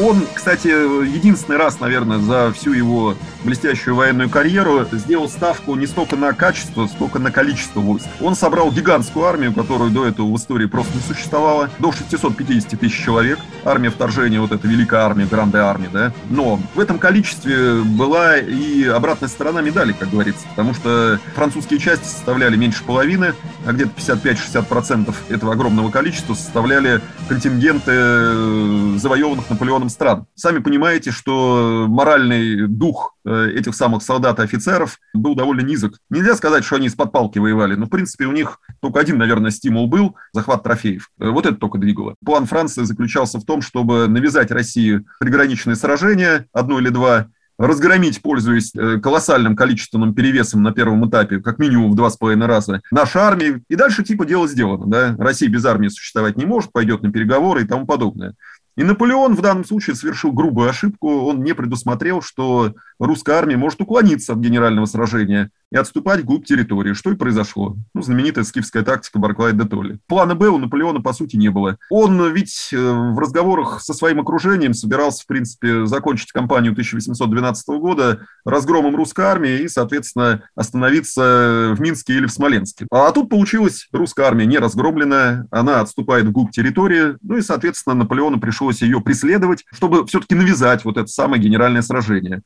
Он, 0.00 0.24
кстати, 0.32 0.68
единственный 0.68 1.56
раз, 1.56 1.80
наверное, 1.80 2.18
за 2.18 2.52
всю 2.52 2.72
его 2.72 3.16
блестящую 3.42 3.96
военную 3.96 4.30
карьеру 4.30 4.86
сделал 4.92 5.28
ставку 5.28 5.74
не 5.74 5.86
столько 5.86 6.14
на 6.14 6.32
качество, 6.32 6.86
сколько 6.86 7.18
на 7.18 7.32
количество 7.32 7.80
войск. 7.80 8.06
Он 8.20 8.36
собрал 8.36 8.70
гигантскую 8.70 9.24
армию, 9.24 9.52
которую 9.52 9.90
до 9.90 10.06
этого 10.06 10.26
в 10.26 10.36
истории 10.36 10.66
просто 10.66 10.94
не 10.94 11.02
существовало, 11.02 11.68
до 11.80 11.90
650 11.90 12.78
тысяч 12.78 13.04
человек. 13.04 13.40
Армия 13.64 13.90
вторжения, 13.90 14.40
вот 14.40 14.52
эта 14.52 14.68
великая 14.68 15.00
армия, 15.00 15.26
грандая 15.26 15.64
армия, 15.64 15.90
да. 15.92 16.12
Но 16.30 16.60
в 16.74 16.80
этом 16.80 16.98
количестве 16.98 17.82
была 17.82 18.36
и 18.38 18.84
обратная 18.84 19.28
сторона 19.28 19.62
медали, 19.62 19.92
как 19.92 20.10
говорится, 20.10 20.46
потому 20.50 20.74
что 20.74 21.18
французские 21.34 21.80
части 21.80 22.04
составляли 22.04 22.56
меньше 22.56 22.84
половины, 22.84 23.34
а 23.66 23.72
где-то 23.72 23.90
55-60% 23.96 25.14
этого 25.28 25.52
огромного 25.52 25.90
количества 25.90 26.34
составляли 26.34 27.00
контингенты 27.28 27.92
э, 27.92 28.94
завоеванных 28.96 29.50
Наполеоном 29.50 29.87
рядом 29.88 29.90
стран. 29.90 30.26
Сами 30.34 30.60
понимаете, 30.60 31.10
что 31.10 31.86
моральный 31.88 32.68
дух 32.68 33.14
э, 33.24 33.50
этих 33.54 33.74
самых 33.74 34.02
солдат 34.02 34.38
и 34.38 34.42
офицеров 34.42 34.98
был 35.14 35.34
довольно 35.34 35.62
низок. 35.62 35.98
Нельзя 36.10 36.36
сказать, 36.36 36.64
что 36.64 36.76
они 36.76 36.86
из-под 36.86 37.12
палки 37.12 37.38
воевали, 37.38 37.74
но, 37.74 37.86
в 37.86 37.90
принципе, 37.90 38.26
у 38.26 38.32
них 38.32 38.58
только 38.80 39.00
один, 39.00 39.18
наверное, 39.18 39.50
стимул 39.50 39.88
был– 39.88 40.16
захват 40.32 40.62
трофеев. 40.62 41.08
Э, 41.20 41.30
вот 41.30 41.46
это 41.46 41.56
только 41.56 41.78
двигало. 41.78 42.14
План 42.24 42.46
Франции 42.46 42.84
заключался 42.84 43.38
в 43.38 43.44
том, 43.44 43.62
чтобы 43.62 44.08
навязать 44.08 44.50
России 44.50 45.04
приграничные 45.20 45.76
сражения, 45.76 46.46
одно 46.52 46.78
или 46.78 46.90
два, 46.90 47.28
разгромить, 47.58 48.22
пользуясь 48.22 48.72
э, 48.74 48.98
колоссальным 49.00 49.56
количественным 49.56 50.14
перевесом 50.14 50.62
на 50.62 50.72
первом 50.72 51.08
этапе, 51.08 51.40
как 51.40 51.58
минимум 51.58 51.90
в 51.90 51.96
два 51.96 52.08
с 52.08 52.16
половиной 52.16 52.46
раза, 52.46 52.80
наши 52.90 53.18
армии, 53.18 53.62
и 53.68 53.74
дальше 53.74 54.04
типа 54.04 54.24
дело 54.24 54.46
сделано. 54.46 54.86
Да? 54.86 55.16
Россия 55.18 55.48
без 55.48 55.64
армии 55.64 55.88
существовать 55.88 56.36
не 56.36 56.46
может, 56.46 56.72
пойдет 56.72 57.02
на 57.02 57.10
переговоры 57.10 57.62
и 57.62 57.66
тому 57.66 57.84
подобное. 57.84 58.34
И 58.78 58.84
Наполеон 58.84 59.34
в 59.34 59.42
данном 59.42 59.64
случае 59.64 59.96
совершил 59.96 60.30
грубую 60.30 60.70
ошибку. 60.70 61.22
Он 61.22 61.42
не 61.42 61.52
предусмотрел, 61.52 62.22
что 62.22 62.74
русская 63.00 63.32
армия 63.32 63.56
может 63.56 63.80
уклониться 63.80 64.34
от 64.34 64.38
генерального 64.38 64.86
сражения 64.86 65.50
и 65.70 65.76
отступать 65.76 66.20
вглубь 66.20 66.46
территории, 66.46 66.94
что 66.94 67.10
и 67.10 67.16
произошло. 67.16 67.76
Ну, 67.94 68.02
знаменитая 68.02 68.44
скифская 68.44 68.82
тактика 68.82 69.18
Барклая 69.18 69.52
де 69.52 69.64
Толли. 69.64 69.98
Плана 70.06 70.34
Б 70.34 70.48
у 70.48 70.58
Наполеона, 70.58 71.00
по 71.00 71.12
сути, 71.12 71.36
не 71.36 71.50
было. 71.50 71.76
Он 71.90 72.32
ведь 72.32 72.70
э, 72.72 72.76
в 72.76 73.18
разговорах 73.18 73.80
со 73.80 73.94
своим 73.94 74.20
окружением 74.20 74.74
собирался, 74.74 75.24
в 75.24 75.26
принципе, 75.26 75.86
закончить 75.86 76.32
кампанию 76.32 76.72
1812 76.72 77.68
года 77.80 78.26
разгромом 78.44 78.96
русской 78.96 79.24
армии 79.26 79.60
и, 79.60 79.68
соответственно, 79.68 80.42
остановиться 80.54 81.74
в 81.76 81.80
Минске 81.80 82.14
или 82.14 82.26
в 82.26 82.32
Смоленске. 82.32 82.86
А 82.90 83.10
тут 83.12 83.28
получилось, 83.28 83.88
русская 83.92 84.26
армия 84.26 84.46
не 84.46 84.58
разгромленная, 84.58 85.46
она 85.50 85.80
отступает 85.80 86.26
вглубь 86.26 86.50
территории, 86.50 87.16
ну 87.22 87.36
и, 87.36 87.42
соответственно, 87.42 87.94
Наполеону 87.94 88.40
пришлось 88.40 88.82
ее 88.82 89.00
преследовать, 89.00 89.64
чтобы 89.72 90.06
все-таки 90.06 90.34
навязать 90.34 90.84
вот 90.84 90.96
это 90.96 91.08
самое 91.08 91.42
генеральное 91.42 91.82
сражение. 91.82 92.42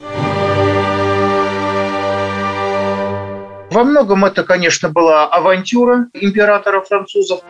Во 3.72 3.84
многом 3.84 4.26
это, 4.26 4.44
конечно, 4.44 4.90
была 4.90 5.24
авантюра 5.26 6.08
императора 6.12 6.82
французов. 6.82 7.40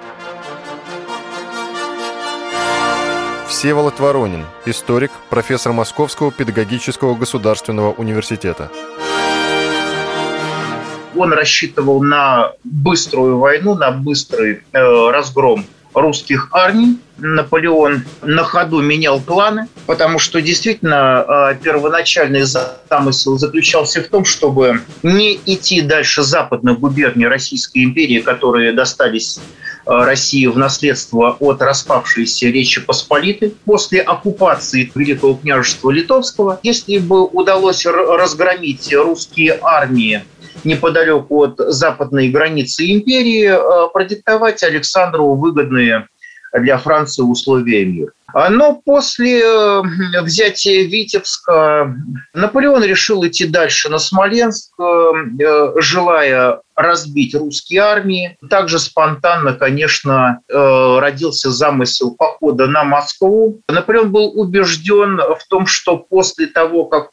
Всеволод 3.49 3.99
Воронин, 3.99 4.45
историк, 4.65 5.11
профессор 5.31 5.73
Московского 5.73 6.31
педагогического 6.31 7.17
государственного 7.17 7.91
университета. 7.91 8.71
Он 11.17 11.33
рассчитывал 11.33 12.01
на 12.01 12.53
быструю 12.63 13.39
войну, 13.39 13.75
на 13.75 13.91
быстрый 13.91 14.63
э, 14.73 15.11
разгром 15.11 15.65
русских 15.95 16.49
армий. 16.53 16.99
Наполеон 17.19 18.05
на 18.23 18.43
ходу 18.43 18.81
менял 18.81 19.21
планы, 19.21 19.69
потому 19.87 20.19
что 20.19 20.43
действительно 20.43 21.53
э, 21.53 21.57
первоначальный 21.63 22.43
замысел 22.43 23.39
заключался 23.39 24.03
в 24.03 24.09
том, 24.09 24.25
чтобы 24.25 24.81
не 25.05 25.39
идти 25.47 25.83
дальше 25.83 26.23
западных 26.23 26.81
губерний 26.81 27.27
Российской 27.27 27.85
империи, 27.85 28.19
которые 28.19 28.73
достались 28.73 29.39
э, 29.39 29.41
России 29.87 30.47
в 30.47 30.59
наследство 30.59 31.37
от 31.39 31.63
распавшейся 31.63 32.47
Речи 32.47 32.81
Посполитой 32.81 33.55
после 33.65 34.01
оккупации 34.01 34.91
Великого 34.95 35.35
княжества 35.35 35.91
Литовского. 35.91 36.59
Если 36.65 36.99
бы 36.99 37.25
удалось 37.25 37.87
разгромить 37.87 38.93
русские 38.93 39.61
армии 39.63 40.25
неподалеку 40.65 41.45
от 41.45 41.59
западной 41.59 42.29
границы 42.29 42.91
империи, 42.91 43.47
э, 43.47 43.89
продиктовать 43.93 44.63
Александру 44.63 45.35
выгодные 45.35 46.09
для 46.53 46.79
Франции 46.79 47.23
условия 47.23 47.85
мира. 47.85 48.13
А, 48.35 48.51
но 48.51 48.75
после 48.75 49.41
э, 49.41 49.83
взятия 50.23 50.85
Витебска 50.87 51.95
Наполеон 52.35 52.83
решил 52.85 53.27
идти 53.27 53.47
дальше 53.47 53.89
на 53.89 53.99
Смоленск, 53.99 54.73
э, 54.79 55.13
э, 55.41 55.73
желая 55.81 56.61
разбить 56.75 57.35
русские 57.35 57.81
армии. 57.83 58.39
Также 58.49 58.79
спонтанно, 58.79 59.53
конечно, 59.53 60.41
родился 60.49 61.51
замысел 61.51 62.15
похода 62.17 62.67
на 62.67 62.83
Москву. 62.83 63.61
Наполеон 63.69 64.11
был 64.11 64.33
убежден 64.41 65.19
в 65.19 65.47
том, 65.51 65.67
что 65.67 65.99
после 65.99 66.47
того, 66.47 66.87
как 66.87 67.11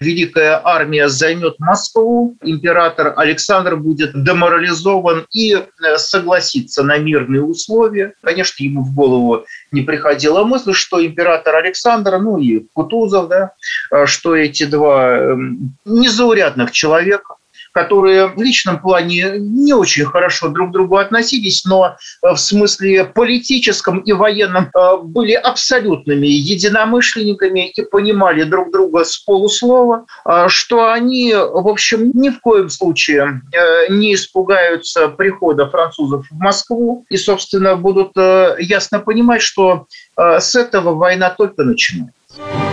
Великая 0.00 0.58
армия 0.64 1.10
займет 1.10 1.58
Москву, 1.58 2.36
император 2.42 3.12
Александр 3.14 3.76
будет 3.76 4.12
деморализован 4.14 5.26
и 5.30 5.62
согласится 5.96 6.82
на 6.82 6.96
мирные 6.96 7.42
условия. 7.42 8.14
Конечно, 8.22 8.64
ему 8.64 8.82
в 8.82 8.94
голову 8.94 9.44
не 9.72 9.82
приходила 9.82 10.42
мысль, 10.42 10.61
что 10.72 11.04
император 11.04 11.56
Александр, 11.56 12.18
ну 12.18 12.38
и 12.38 12.66
Кутузов, 12.72 13.28
да, 13.28 13.52
э, 13.90 14.06
что 14.06 14.36
эти 14.36 14.64
два 14.64 15.16
эм, 15.16 15.76
незаурядных 15.84 16.70
человека, 16.72 17.34
которые 17.72 18.28
в 18.28 18.40
личном 18.40 18.78
плане 18.78 19.34
не 19.38 19.72
очень 19.72 20.04
хорошо 20.04 20.48
друг 20.48 20.70
к 20.70 20.72
другу 20.72 20.98
относились, 20.98 21.64
но 21.64 21.96
э, 22.22 22.32
в 22.32 22.36
смысле 22.36 23.04
политическом 23.04 23.98
и 24.00 24.12
военном 24.12 24.70
э, 24.74 24.96
были 25.02 25.32
абсолютными 25.32 26.26
единомышленниками 26.26 27.70
и 27.70 27.82
понимали 27.82 28.44
друг 28.44 28.70
друга 28.70 29.04
с 29.04 29.18
полуслова, 29.18 30.06
э, 30.24 30.46
что 30.48 30.92
они, 30.92 31.32
в 31.34 31.68
общем, 31.68 32.10
ни 32.14 32.28
в 32.28 32.40
коем 32.40 32.68
случае 32.68 33.42
не 33.88 34.14
испугаются 34.14 35.08
прихода 35.08 35.68
французов 35.68 36.26
в 36.30 36.34
Москву 36.34 37.04
и, 37.08 37.16
собственно, 37.16 37.76
будут 37.76 38.12
ясно 38.58 38.98
понимать, 38.98 39.42
что 39.42 39.86
с 40.16 40.54
этого 40.54 40.94
война 40.94 41.30
только 41.30 41.62
начинается. 41.64 42.71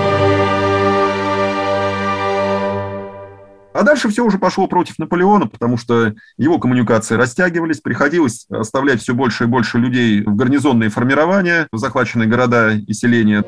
А 3.71 3.83
дальше 3.83 4.09
все 4.09 4.25
уже 4.25 4.39
пошло 4.39 4.67
против 4.67 4.97
Наполеона, 4.97 5.47
потому 5.47 5.77
что 5.77 6.13
его 6.37 6.57
коммуникации 6.57 7.15
растягивались, 7.15 7.81
приходилось 7.81 8.47
оставлять 8.49 9.01
все 9.01 9.13
больше 9.13 9.43
и 9.43 9.47
больше 9.47 9.77
людей 9.77 10.23
в 10.23 10.35
гарнизонные 10.35 10.89
формирования, 10.89 11.67
в 11.71 11.77
захваченные 11.77 12.27
города 12.27 12.71
и 12.71 12.93
селения. 12.93 13.43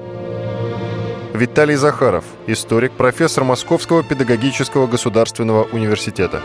Виталий 1.34 1.76
Захаров, 1.76 2.26
историк, 2.46 2.92
профессор 2.92 3.46
Московского 3.46 4.04
педагогического 4.04 4.86
государственного 4.86 5.64
университета. 5.64 6.42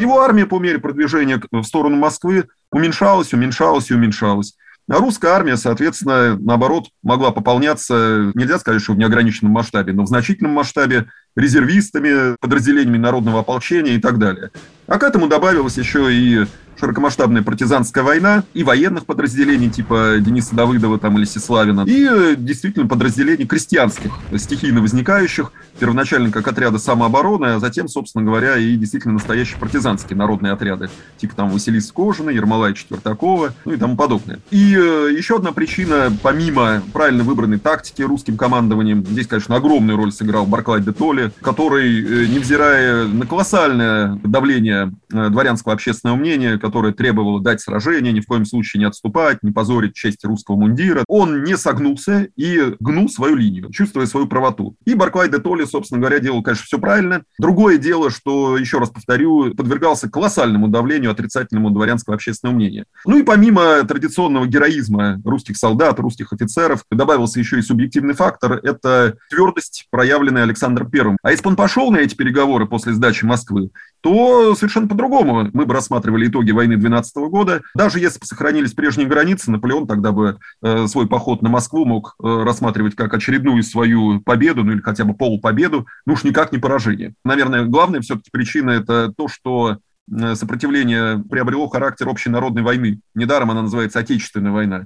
Его 0.00 0.22
армия 0.22 0.46
по 0.46 0.58
мере 0.58 0.80
продвижения 0.80 1.40
в 1.52 1.62
сторону 1.62 1.96
Москвы 1.96 2.48
уменьшалась, 2.72 3.32
уменьшалась 3.32 3.90
и 3.92 3.94
уменьшалась. 3.94 4.56
А 4.90 4.98
русская 4.98 5.28
армия, 5.28 5.56
соответственно, 5.56 6.36
наоборот, 6.38 6.88
могла 7.02 7.30
пополняться, 7.30 8.32
нельзя 8.34 8.58
сказать, 8.58 8.82
что 8.82 8.92
в 8.92 8.98
неограниченном 8.98 9.52
масштабе, 9.52 9.94
но 9.94 10.02
в 10.02 10.08
значительном 10.08 10.52
масштабе 10.52 11.06
резервистами, 11.36 12.36
подразделениями 12.40 12.98
народного 12.98 13.40
ополчения 13.40 13.94
и 13.94 14.00
так 14.00 14.18
далее. 14.18 14.50
А 14.86 14.98
к 14.98 15.02
этому 15.02 15.28
добавилось 15.28 15.78
еще 15.78 16.14
и 16.14 16.46
широкомасштабная 16.78 17.42
партизанская 17.42 18.04
война 18.04 18.44
и 18.52 18.64
военных 18.64 19.06
подразделений 19.06 19.70
типа 19.70 20.16
Дениса 20.20 20.54
Давыдова 20.54 20.98
там, 20.98 21.16
или 21.18 21.24
Сеславина, 21.24 21.84
и 21.86 22.06
э, 22.10 22.34
действительно 22.36 22.86
подразделений 22.86 23.46
крестьянских, 23.46 24.12
стихийно 24.36 24.80
возникающих, 24.80 25.52
первоначально 25.78 26.30
как 26.30 26.46
отряды 26.48 26.78
самообороны, 26.78 27.46
а 27.46 27.58
затем, 27.58 27.88
собственно 27.88 28.24
говоря, 28.24 28.56
и 28.56 28.76
действительно 28.76 29.14
настоящие 29.14 29.58
партизанские 29.58 30.16
народные 30.16 30.52
отряды, 30.52 30.90
типа 31.16 31.34
там 31.36 31.50
Василиса 31.50 31.92
Кожина, 31.92 32.30
Ермолая 32.30 32.72
Четвертакова, 32.72 33.54
ну 33.64 33.72
и 33.72 33.76
тому 33.76 33.96
подобное. 33.96 34.40
И 34.50 34.74
э, 34.76 35.10
еще 35.16 35.36
одна 35.36 35.52
причина, 35.52 36.12
помимо 36.22 36.82
правильно 36.92 37.24
выбранной 37.24 37.58
тактики 37.58 38.02
русским 38.02 38.36
командованием, 38.36 39.04
здесь, 39.04 39.26
конечно, 39.26 39.56
огромную 39.56 39.96
роль 39.96 40.12
сыграл 40.12 40.46
Барклай 40.46 40.80
де 40.80 40.92
Толли, 40.92 41.23
который, 41.40 42.02
э, 42.02 42.26
невзирая 42.26 43.06
на 43.06 43.26
колоссальное 43.26 44.18
давление 44.24 44.92
дворянского 45.10 45.74
общественного 45.74 46.16
мнения, 46.16 46.58
которая 46.58 46.92
требовала 46.92 47.40
дать 47.40 47.60
сражение, 47.60 48.12
ни 48.12 48.20
в 48.20 48.26
коем 48.26 48.44
случае 48.44 48.80
не 48.80 48.86
отступать, 48.86 49.42
не 49.42 49.52
позорить 49.52 49.94
честь 49.94 50.24
русского 50.24 50.56
мундира, 50.56 51.04
он 51.06 51.44
не 51.44 51.56
согнулся 51.56 52.28
и 52.36 52.74
гнул 52.80 53.08
свою 53.08 53.36
линию, 53.36 53.70
чувствуя 53.70 54.06
свою 54.06 54.26
правоту. 54.26 54.76
И 54.84 54.94
Барклай 54.94 55.30
де 55.30 55.38
Толли, 55.38 55.64
собственно 55.64 56.00
говоря, 56.00 56.18
делал, 56.18 56.42
конечно, 56.42 56.64
все 56.64 56.78
правильно. 56.78 57.22
Другое 57.38 57.78
дело, 57.78 58.10
что, 58.10 58.58
еще 58.58 58.78
раз 58.78 58.90
повторю, 58.90 59.54
подвергался 59.54 60.10
колоссальному 60.10 60.68
давлению 60.68 61.10
отрицательному 61.10 61.70
дворянского 61.70 62.16
общественного 62.16 62.56
мнения. 62.56 62.84
Ну 63.06 63.18
и 63.18 63.22
помимо 63.22 63.82
традиционного 63.84 64.46
героизма 64.46 65.20
русских 65.24 65.56
солдат, 65.56 65.98
русских 66.00 66.32
офицеров, 66.32 66.84
добавился 66.90 67.38
еще 67.38 67.58
и 67.58 67.62
субъективный 67.62 68.14
фактор– 68.14 68.60
это 68.62 69.16
твердость, 69.30 69.86
проявленная 69.90 70.44
Александром 70.44 70.90
Первым. 71.14 71.18
А 71.22 71.30
если 71.30 71.44
бы 71.44 71.50
он 71.50 71.56
пошел 71.56 71.90
на 71.90 71.98
эти 71.98 72.14
переговоры 72.14 72.66
после 72.66 72.92
сдачи 72.92 73.24
Москвы, 73.24 73.70
то 74.00 74.54
совершенно 74.54 74.88
по-другому 74.88 75.48
мы 75.52 75.66
бы 75.66 75.74
рассматривали 75.74 76.28
итоги 76.28 76.50
войны 76.50 76.76
12 76.76 77.16
года. 77.28 77.62
Даже 77.74 77.98
если 78.00 78.20
бы 78.20 78.26
сохранились 78.26 78.72
прежние 78.72 79.08
границы, 79.08 79.50
Наполеон 79.50 79.86
тогда 79.86 80.12
бы 80.12 80.38
э, 80.62 80.86
свой 80.86 81.06
поход 81.06 81.42
на 81.42 81.48
Москву 81.48 81.84
мог 81.84 82.14
э, 82.22 82.42
рассматривать 82.44 82.94
как 82.94 83.14
очередную 83.14 83.62
свою 83.62 84.20
победу, 84.20 84.64
ну 84.64 84.72
или 84.72 84.80
хотя 84.80 85.04
бы 85.04 85.14
полупобеду, 85.14 85.86
ну 86.06 86.14
уж 86.14 86.24
никак 86.24 86.52
не 86.52 86.58
поражение. 86.58 87.14
Наверное, 87.24 87.64
главная 87.64 88.00
все-таки 88.00 88.30
причина– 88.30 88.70
это 88.72 89.12
то, 89.16 89.28
что 89.28 89.78
э, 90.10 90.34
сопротивление 90.34 91.22
приобрело 91.30 91.68
характер 91.68 92.08
общенародной 92.08 92.62
войны. 92.62 93.00
Недаром 93.14 93.50
она 93.50 93.62
называется 93.62 94.00
Отечественная 94.00 94.52
война. 94.52 94.84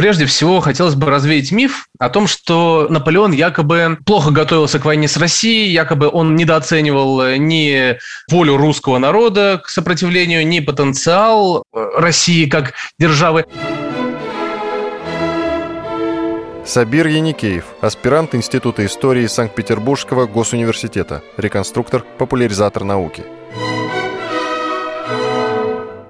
Прежде 0.00 0.24
всего, 0.24 0.60
хотелось 0.60 0.94
бы 0.94 1.10
развеять 1.10 1.52
миф 1.52 1.84
о 1.98 2.08
том, 2.08 2.26
что 2.26 2.86
Наполеон 2.88 3.32
якобы 3.32 3.98
плохо 4.06 4.30
готовился 4.30 4.78
к 4.78 4.86
войне 4.86 5.08
с 5.08 5.18
Россией, 5.18 5.70
якобы 5.72 6.08
он 6.08 6.36
недооценивал 6.36 7.36
ни 7.36 7.98
волю 8.30 8.56
русского 8.56 8.96
народа 8.96 9.60
к 9.62 9.68
сопротивлению, 9.68 10.46
ни 10.46 10.60
потенциал 10.60 11.64
России 11.74 12.46
как 12.46 12.72
державы. 12.98 13.44
Сабир 16.64 17.06
Яникеев, 17.06 17.66
аспирант 17.82 18.34
Института 18.34 18.86
истории 18.86 19.26
Санкт-Петербургского 19.26 20.24
госуниверситета, 20.24 21.22
реконструктор, 21.36 22.06
популяризатор 22.16 22.84
науки. 22.84 23.22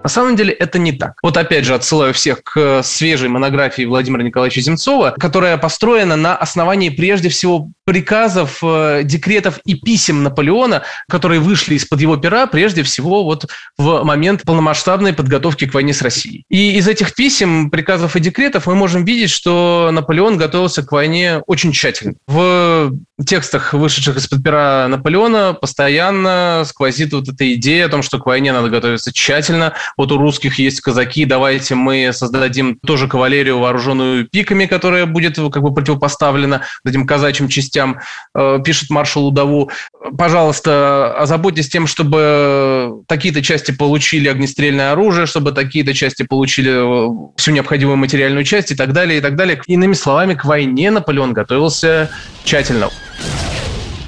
На 0.02 0.08
самом 0.08 0.36
деле 0.36 0.52
это 0.52 0.78
не 0.78 0.92
так. 0.92 1.14
Вот 1.22 1.36
опять 1.36 1.64
же 1.64 1.74
отсылаю 1.74 2.14
всех 2.14 2.42
к 2.42 2.82
свежей 2.82 3.28
монографии 3.28 3.84
Владимира 3.84 4.22
Николаевича 4.22 4.60
Земцова, 4.62 5.14
которая 5.18 5.58
построена 5.58 6.16
на 6.16 6.36
основании 6.36 6.88
прежде 6.88 7.28
всего 7.28 7.68
приказов, 7.84 8.60
э, 8.62 9.02
декретов 9.04 9.58
и 9.64 9.74
писем 9.74 10.22
Наполеона, 10.22 10.84
которые 11.08 11.40
вышли 11.40 11.74
из-под 11.74 12.00
его 12.00 12.16
пера 12.16 12.46
прежде 12.46 12.82
всего 12.82 13.24
вот 13.24 13.46
в 13.76 14.04
момент 14.04 14.42
полномасштабной 14.42 15.12
подготовки 15.12 15.66
к 15.66 15.74
войне 15.74 15.92
с 15.92 16.00
Россией. 16.00 16.44
И 16.48 16.76
из 16.76 16.88
этих 16.88 17.14
писем, 17.14 17.70
приказов 17.70 18.16
и 18.16 18.20
декретов 18.20 18.66
мы 18.66 18.74
можем 18.74 19.04
видеть, 19.04 19.30
что 19.30 19.90
Наполеон 19.92 20.38
готовился 20.38 20.82
к 20.82 20.92
войне 20.92 21.42
очень 21.46 21.72
тщательно. 21.72 22.14
В 22.26 22.92
текстах, 23.26 23.74
вышедших 23.74 24.16
из-под 24.16 24.42
пера 24.42 24.86
Наполеона, 24.88 25.54
постоянно 25.54 26.62
сквозит 26.66 27.12
вот 27.12 27.28
эта 27.28 27.52
идея 27.54 27.86
о 27.86 27.88
том, 27.88 28.02
что 28.02 28.18
к 28.18 28.26
войне 28.26 28.52
надо 28.52 28.68
готовиться 28.68 29.12
тщательно. 29.12 29.74
Вот 29.96 30.12
у 30.12 30.18
русских 30.18 30.58
есть 30.58 30.80
казаки, 30.80 31.24
давайте 31.24 31.74
мы 31.74 32.10
создадим 32.12 32.78
тоже 32.86 33.08
кавалерию, 33.08 33.58
вооруженную 33.58 34.26
пиками, 34.26 34.66
которая 34.66 35.06
будет 35.06 35.36
как 35.36 35.62
бы 35.62 35.74
противопоставлена 35.74 36.62
этим 36.84 37.06
казачьим 37.06 37.48
частям, 37.48 38.00
э, 38.34 38.58
пишет 38.64 38.90
маршал 38.90 39.26
Удову. 39.26 39.70
Пожалуйста, 40.16 41.14
озаботьтесь 41.18 41.68
тем, 41.68 41.86
чтобы 41.86 42.79
такие-то 43.10 43.42
части 43.42 43.72
получили 43.72 44.28
огнестрельное 44.28 44.92
оружие, 44.92 45.26
чтобы 45.26 45.50
такие-то 45.50 45.92
части 45.94 46.22
получили 46.22 46.70
э, 46.70 47.30
всю 47.36 47.50
необходимую 47.50 47.96
материальную 47.96 48.44
часть 48.44 48.70
и 48.70 48.76
так 48.76 48.92
далее, 48.92 49.18
и 49.18 49.20
так 49.20 49.34
далее. 49.34 49.60
Иными 49.66 49.94
словами, 49.94 50.34
к 50.34 50.44
войне 50.44 50.92
Наполеон 50.92 51.32
готовился 51.32 52.08
тщательно. 52.44 52.88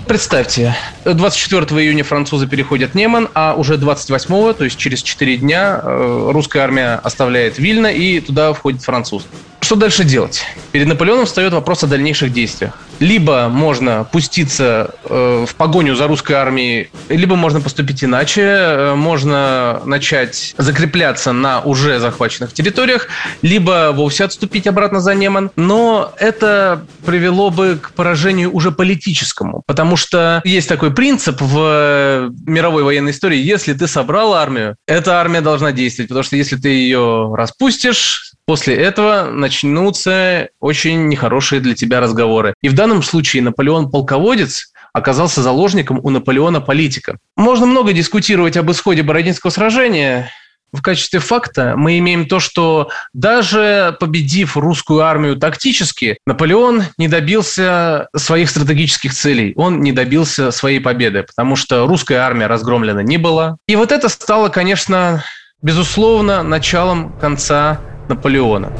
Представьте, 0.06 0.76
24 1.04 1.64
июня 1.82 2.04
французы 2.04 2.46
переходят 2.46 2.94
Неман, 2.94 3.28
а 3.34 3.54
уже 3.54 3.76
28, 3.76 4.54
то 4.54 4.64
есть 4.64 4.78
через 4.78 5.02
4 5.02 5.36
дня, 5.38 5.80
э, 5.82 6.30
русская 6.30 6.60
армия 6.60 7.00
оставляет 7.02 7.58
Вильно, 7.58 7.88
и 7.88 8.20
туда 8.20 8.52
входит 8.52 8.82
француз. 8.82 9.26
Что 9.62 9.76
дальше 9.76 10.02
делать? 10.02 10.44
Перед 10.72 10.88
Наполеоном 10.88 11.24
встает 11.24 11.52
вопрос 11.52 11.84
о 11.84 11.86
дальнейших 11.86 12.32
действиях. 12.32 12.76
Либо 12.98 13.48
можно 13.48 14.04
пуститься 14.10 14.94
э, 15.04 15.46
в 15.48 15.54
погоню 15.54 15.94
за 15.94 16.08
русской 16.08 16.32
армией, 16.32 16.90
либо 17.08 17.36
можно 17.36 17.60
поступить 17.60 18.02
иначе. 18.02 18.42
Э, 18.42 18.94
можно 18.96 19.80
начать 19.84 20.56
закрепляться 20.58 21.32
на 21.32 21.60
уже 21.60 22.00
захваченных 22.00 22.52
территориях, 22.52 23.06
либо 23.42 23.92
вовсе 23.94 24.24
отступить 24.24 24.66
обратно 24.66 25.00
за 25.00 25.14
Неман. 25.14 25.52
Но 25.54 26.12
это 26.18 26.84
привело 27.06 27.50
бы 27.50 27.78
к 27.80 27.92
поражению 27.92 28.52
уже 28.52 28.72
политическому, 28.72 29.62
потому 29.66 29.96
что 29.96 30.42
есть 30.44 30.68
такой 30.68 30.92
принцип 30.92 31.40
в 31.40 32.30
мировой 32.46 32.82
военной 32.82 33.12
истории. 33.12 33.38
Если 33.38 33.74
ты 33.74 33.86
собрал 33.86 34.34
армию, 34.34 34.76
эта 34.88 35.20
армия 35.20 35.40
должна 35.40 35.70
действовать, 35.70 36.08
потому 36.08 36.24
что 36.24 36.36
если 36.36 36.56
ты 36.56 36.68
ее 36.68 37.32
распустишь, 37.36 38.32
После 38.52 38.76
этого 38.76 39.30
начнутся 39.30 40.50
очень 40.60 41.08
нехорошие 41.08 41.62
для 41.62 41.74
тебя 41.74 42.00
разговоры. 42.00 42.52
И 42.60 42.68
в 42.68 42.74
данном 42.74 43.02
случае 43.02 43.42
Наполеон 43.42 43.90
полководец 43.90 44.74
оказался 44.92 45.40
заложником 45.40 45.98
у 46.02 46.10
Наполеона 46.10 46.60
политика. 46.60 47.16
Можно 47.34 47.64
много 47.64 47.94
дискутировать 47.94 48.58
об 48.58 48.70
исходе 48.70 49.02
Бородинского 49.02 49.50
сражения. 49.50 50.30
В 50.70 50.82
качестве 50.82 51.18
факта 51.18 51.76
мы 51.78 51.96
имеем 51.96 52.26
то, 52.26 52.40
что 52.40 52.90
даже 53.14 53.96
победив 53.98 54.58
русскую 54.58 55.00
армию 55.00 55.36
тактически, 55.36 56.18
Наполеон 56.26 56.82
не 56.98 57.08
добился 57.08 58.08
своих 58.14 58.50
стратегических 58.50 59.14
целей, 59.14 59.54
он 59.56 59.80
не 59.80 59.92
добился 59.92 60.50
своей 60.50 60.80
победы, 60.80 61.22
потому 61.22 61.56
что 61.56 61.86
русская 61.86 62.18
армия 62.18 62.48
разгромлена 62.48 63.00
не 63.00 63.16
была. 63.16 63.56
И 63.66 63.76
вот 63.76 63.92
это 63.92 64.10
стало, 64.10 64.50
конечно, 64.50 65.24
безусловно, 65.62 66.42
началом 66.42 67.18
конца 67.18 67.80
Наполеона. 68.08 68.72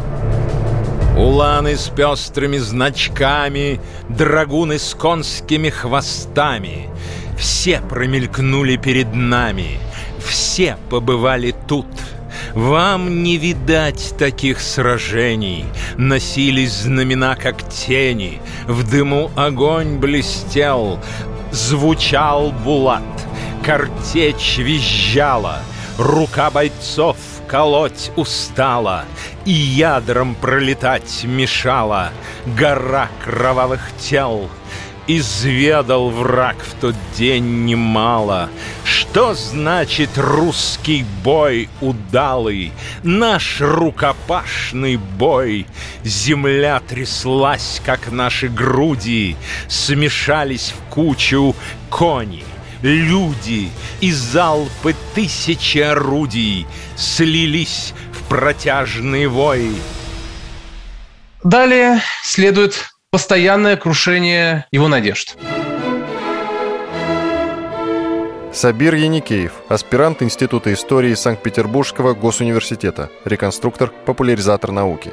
Уланы 1.16 1.76
с 1.76 1.88
пестрыми 1.88 2.58
значками, 2.58 3.80
драгуны 4.08 4.78
с 4.78 4.94
конскими 4.94 5.68
хвостами. 5.68 6.88
Все 7.38 7.80
промелькнули 7.80 8.76
перед 8.76 9.14
нами, 9.14 9.78
все 10.24 10.76
побывали 10.88 11.54
тут. 11.66 11.86
Вам 12.54 13.22
не 13.22 13.36
видать 13.36 14.14
таких 14.18 14.60
сражений, 14.60 15.64
Носились 15.96 16.72
знамена, 16.72 17.34
как 17.36 17.68
тени, 17.68 18.40
В 18.66 18.88
дыму 18.88 19.30
огонь 19.36 19.98
блестел, 19.98 20.98
Звучал 21.50 22.52
булат, 22.52 23.02
картечь 23.64 24.58
визжала, 24.58 25.60
Рука 25.98 26.50
бойцов 26.50 27.16
колоть 27.52 28.10
устала 28.16 29.04
И 29.44 29.52
ядром 29.52 30.34
пролетать 30.34 31.24
мешала 31.24 32.10
Гора 32.46 33.10
кровавых 33.22 33.90
тел. 34.00 34.48
Изведал 35.06 36.08
враг 36.08 36.56
в 36.56 36.80
тот 36.80 36.94
день 37.14 37.66
немало 37.66 38.48
Что 38.84 39.34
значит 39.34 40.16
русский 40.16 41.04
бой 41.22 41.68
удалый? 41.82 42.72
Наш 43.02 43.60
рукопашный 43.60 44.96
бой. 44.96 45.66
Земля 46.04 46.80
тряслась, 46.80 47.82
как 47.84 48.10
наши 48.10 48.48
груди 48.48 49.36
Смешались 49.68 50.72
в 50.72 50.94
кучу 50.94 51.54
кони 51.90 52.44
люди 52.82 53.70
и 54.00 54.12
залпы 54.12 54.94
тысячи 55.14 55.78
орудий 55.78 56.66
слились 56.96 57.94
в 58.12 58.28
протяжный 58.28 59.26
вой. 59.26 59.70
Далее 61.44 62.00
следует 62.22 62.90
постоянное 63.10 63.76
крушение 63.76 64.66
его 64.70 64.88
надежд. 64.88 65.36
Сабир 68.52 68.94
Яникеев, 68.94 69.52
аспирант 69.68 70.22
Института 70.22 70.72
истории 70.74 71.14
Санкт-Петербургского 71.14 72.12
госуниверситета, 72.14 73.10
реконструктор, 73.24 73.90
популяризатор 74.04 74.72
науки. 74.72 75.10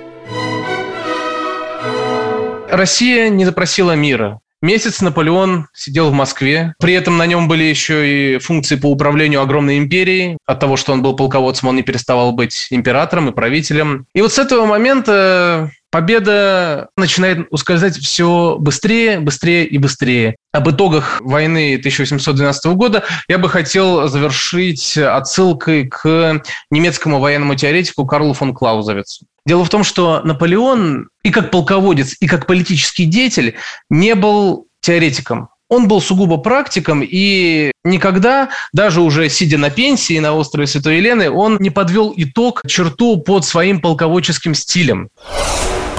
Россия 2.70 3.30
не 3.30 3.46
запросила 3.46 3.94
мира. 3.94 4.42
Месяц 4.62 5.02
Наполеон 5.02 5.68
сидел 5.74 6.10
в 6.10 6.14
Москве. 6.14 6.74
При 6.80 6.94
этом 6.94 7.18
на 7.18 7.26
нем 7.26 7.48
были 7.48 7.64
еще 7.64 8.36
и 8.36 8.40
функции 8.40 8.76
по 8.76 8.88
управлению 8.88 9.42
огромной 9.42 9.78
империей. 9.78 10.38
От 10.46 10.60
того, 10.60 10.76
что 10.76 10.92
он 10.92 11.02
был 11.02 11.16
полководцем, 11.16 11.70
он 11.70 11.78
не 11.78 11.84
переставал 11.84 12.34
быть 12.34 12.68
императором 12.70 13.30
и 13.30 13.34
правителем. 13.34 14.06
И 14.14 14.22
вот 14.22 14.34
с 14.34 14.40
этого 14.40 14.66
момента 14.66 15.72
победа 15.92 16.90
начинает 16.98 17.48
ускользать 17.52 17.98
все 17.98 18.58
быстрее, 18.60 19.20
быстрее 19.20 19.66
и 19.66 19.78
быстрее. 19.78 20.36
Об 20.52 20.70
итогах 20.70 21.20
войны 21.22 21.76
1812 21.76 22.66
года 22.74 23.04
я 23.28 23.38
бы 23.38 23.50
хотел 23.50 24.08
завершить 24.08 24.98
отсылкой 24.98 25.88
к 25.88 26.42
немецкому 26.72 27.20
военному 27.20 27.56
теоретику 27.56 28.06
Карлу 28.06 28.34
фон 28.34 28.54
Клаузовицу. 28.54 29.26
Дело 29.46 29.66
в 29.66 29.70
том, 29.70 29.84
что 29.84 30.22
Наполеон 30.24 31.10
и 31.24 31.32
как 31.32 31.52
полководец, 31.52 32.16
и 32.20 32.28
как 32.28 32.46
политический 32.46 33.06
деятель 33.06 33.56
не 33.90 34.16
был 34.16 34.68
теоретиком. 34.82 35.50
Он 35.70 35.88
был 35.88 36.02
сугубо 36.02 36.38
практиком, 36.38 37.04
и 37.04 37.72
никогда, 37.84 38.50
даже 38.74 39.02
уже 39.02 39.30
сидя 39.30 39.60
на 39.60 39.70
пенсии 39.70 40.18
на 40.18 40.34
острове 40.34 40.66
Святой 40.66 40.98
Елены, 40.98 41.30
он 41.30 41.58
не 41.60 41.70
подвел 41.70 42.12
итог, 42.18 42.62
черту 42.68 43.18
под 43.18 43.46
своим 43.46 43.80
полководческим 43.80 44.56
стилем. 44.56 45.10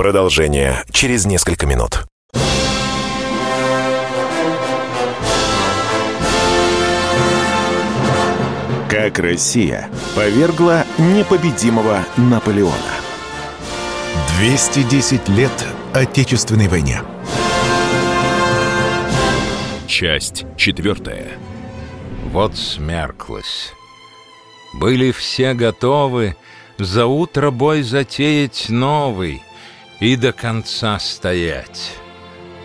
Продолжение 0.01 0.83
через 0.91 1.27
несколько 1.27 1.67
минут. 1.67 2.07
Как 8.89 9.19
Россия 9.19 9.91
повергла 10.17 10.87
непобедимого 10.97 12.03
Наполеона. 12.17 12.73
210 14.39 15.29
лет 15.29 15.53
Отечественной 15.93 16.69
войне. 16.69 17.03
Часть 19.87 20.47
четвертая. 20.57 21.29
Вот 22.33 22.57
смерклась. 22.57 23.75
Были 24.73 25.11
все 25.11 25.53
готовы 25.53 26.37
за 26.79 27.05
утро 27.05 27.51
бой 27.51 27.83
затеять 27.83 28.71
новый 28.71 29.43
и 30.01 30.17
до 30.17 30.33
конца 30.33 30.99
стоять. 30.99 31.93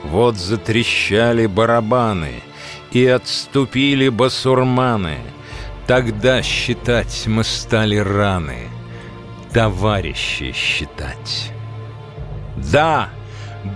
Вот 0.03 0.37
затрещали 0.37 1.45
барабаны 1.45 2.41
и 2.91 3.05
отступили 3.05 4.09
басурманы. 4.09 5.17
Тогда 5.85 6.41
считать 6.41 7.27
мы 7.27 7.43
стали 7.43 7.97
раны, 7.97 8.69
товарищи 9.51 10.51
считать. 10.53 11.51
Да, 12.55 13.09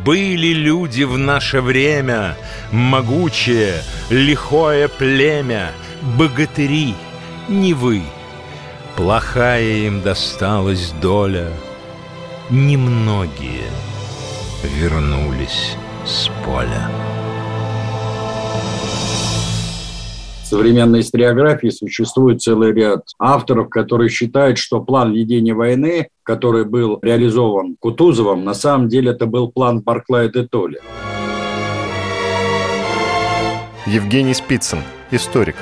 были 0.06 0.54
люди 0.54 1.04
в 1.04 1.18
наше 1.18 1.62
время, 1.62 2.38
Могучее, 2.72 3.82
лихое 4.10 4.88
племя, 4.88 5.72
Богатыри, 6.18 6.96
не 7.48 7.74
вы. 7.74 8.02
Плохая 8.96 9.62
им 9.62 10.02
досталась 10.02 10.92
доля, 11.02 11.52
Немногие 12.52 13.70
вернулись 14.64 15.76
с 16.04 16.32
поля. 16.44 16.90
современной 20.44 21.02
историографии 21.02 21.70
существует 21.70 22.42
целый 22.42 22.74
ряд 22.74 23.04
авторов, 23.20 23.70
которые 23.70 24.10
считают, 24.10 24.58
что 24.58 24.82
план 24.82 25.14
ведения 25.14 25.54
войны, 25.54 26.08
который 26.24 26.66
был 26.66 26.98
реализован 27.04 27.76
Кутузовым, 27.80 28.44
на 28.44 28.56
самом 28.56 28.90
деле 28.90 29.12
это 29.12 29.28
был 29.28 29.52
план 29.52 29.82
Барклая 29.82 30.28
де 30.30 30.48
Толли. 30.48 30.80
Евгений 33.86 34.34
Спицын, 34.34 34.80
историк. 35.12 35.56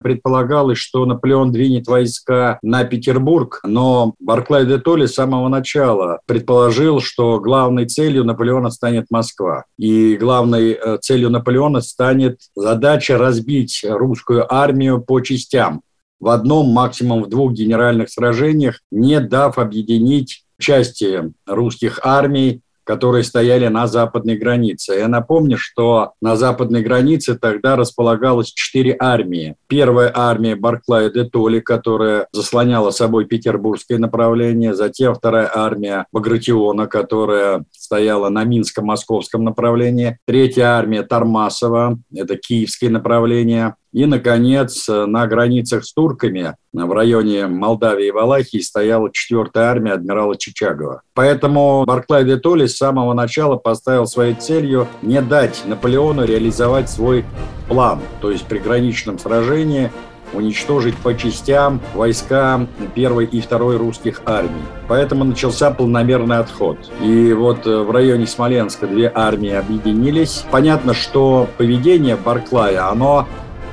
Предполагалось, 0.00 0.78
что 0.78 1.04
Наполеон 1.06 1.50
двинет 1.50 1.86
войска 1.86 2.58
на 2.62 2.84
Петербург, 2.84 3.60
но 3.64 4.14
Барклай 4.20 4.64
де 4.66 4.78
Толли 4.78 5.06
с 5.06 5.14
самого 5.14 5.48
начала 5.48 6.20
предположил, 6.26 7.00
что 7.00 7.40
главной 7.40 7.86
целью 7.86 8.24
Наполеона 8.24 8.70
станет 8.70 9.06
Москва. 9.10 9.64
И 9.76 10.16
главной 10.16 10.72
э, 10.72 10.98
целью 11.00 11.30
Наполеона 11.30 11.80
станет 11.80 12.38
задача 12.54 13.18
разбить 13.18 13.84
русскую 13.88 14.52
армию 14.52 15.00
по 15.00 15.20
частям 15.20 15.82
в 16.20 16.28
одном, 16.28 16.68
максимум 16.68 17.22
в 17.22 17.28
двух 17.28 17.52
генеральных 17.52 18.10
сражениях, 18.10 18.80
не 18.90 19.20
дав 19.20 19.58
объединить 19.58 20.44
части 20.58 21.32
русских 21.46 22.00
армий 22.02 22.62
которые 22.88 23.22
стояли 23.22 23.66
на 23.68 23.86
западной 23.86 24.38
границе. 24.38 24.94
Я 24.94 25.08
напомню, 25.08 25.58
что 25.58 26.12
на 26.22 26.36
западной 26.36 26.80
границе 26.80 27.38
тогда 27.38 27.76
располагалось 27.76 28.50
четыре 28.50 28.96
армии. 28.98 29.56
Первая 29.66 30.10
армия 30.14 30.56
Барклая 30.56 31.10
де 31.10 31.24
Толли, 31.24 31.60
которая 31.60 32.28
заслоняла 32.32 32.90
собой 32.90 33.26
петербургское 33.26 33.98
направление, 33.98 34.72
затем 34.72 35.14
вторая 35.14 35.50
армия 35.54 36.06
Багратиона, 36.12 36.86
которая 36.86 37.66
стояла 37.72 38.30
на 38.30 38.44
Минско-Московском 38.44 39.42
направлении, 39.42 40.16
третья 40.26 40.68
армия 40.68 41.02
Тармасова, 41.02 41.98
это 42.14 42.36
киевское 42.38 42.88
направление, 42.88 43.74
и, 43.92 44.06
наконец, 44.06 44.86
на 44.88 45.26
границах 45.26 45.84
с 45.84 45.92
турками 45.92 46.56
в 46.72 46.92
районе 46.92 47.46
Молдавии 47.46 48.08
и 48.08 48.10
Валахии 48.10 48.60
стояла 48.60 49.08
4-я 49.08 49.62
армия 49.62 49.92
адмирала 49.92 50.36
Чичагова. 50.36 51.02
Поэтому 51.14 51.84
Барклай 51.86 52.24
де 52.24 52.36
Толли 52.36 52.66
с 52.66 52.76
самого 52.76 53.14
начала 53.14 53.56
поставил 53.56 54.06
своей 54.06 54.34
целью 54.34 54.86
не 55.02 55.20
дать 55.22 55.62
Наполеону 55.66 56.24
реализовать 56.24 56.90
свой 56.90 57.24
план, 57.68 58.00
то 58.20 58.30
есть 58.30 58.44
при 58.44 58.58
граничном 58.58 59.18
сражении 59.18 59.90
уничтожить 60.32 60.96
по 60.96 61.16
частям 61.16 61.80
войска 61.94 62.66
первой 62.94 63.24
и 63.26 63.40
второй 63.40 63.76
русских 63.76 64.22
армий. 64.26 64.62
Поэтому 64.88 65.24
начался 65.24 65.70
полномерный 65.70 66.38
отход. 66.38 66.78
И 67.02 67.32
вот 67.32 67.66
э, 67.66 67.82
в 67.82 67.90
районе 67.90 68.26
Смоленска 68.26 68.86
две 68.86 69.10
армии 69.14 69.52
объединились. 69.52 70.44
Понятно, 70.50 70.94
что 70.94 71.48
поведение 71.56 72.16
Барклая, 72.16 72.88
оно 72.90 73.26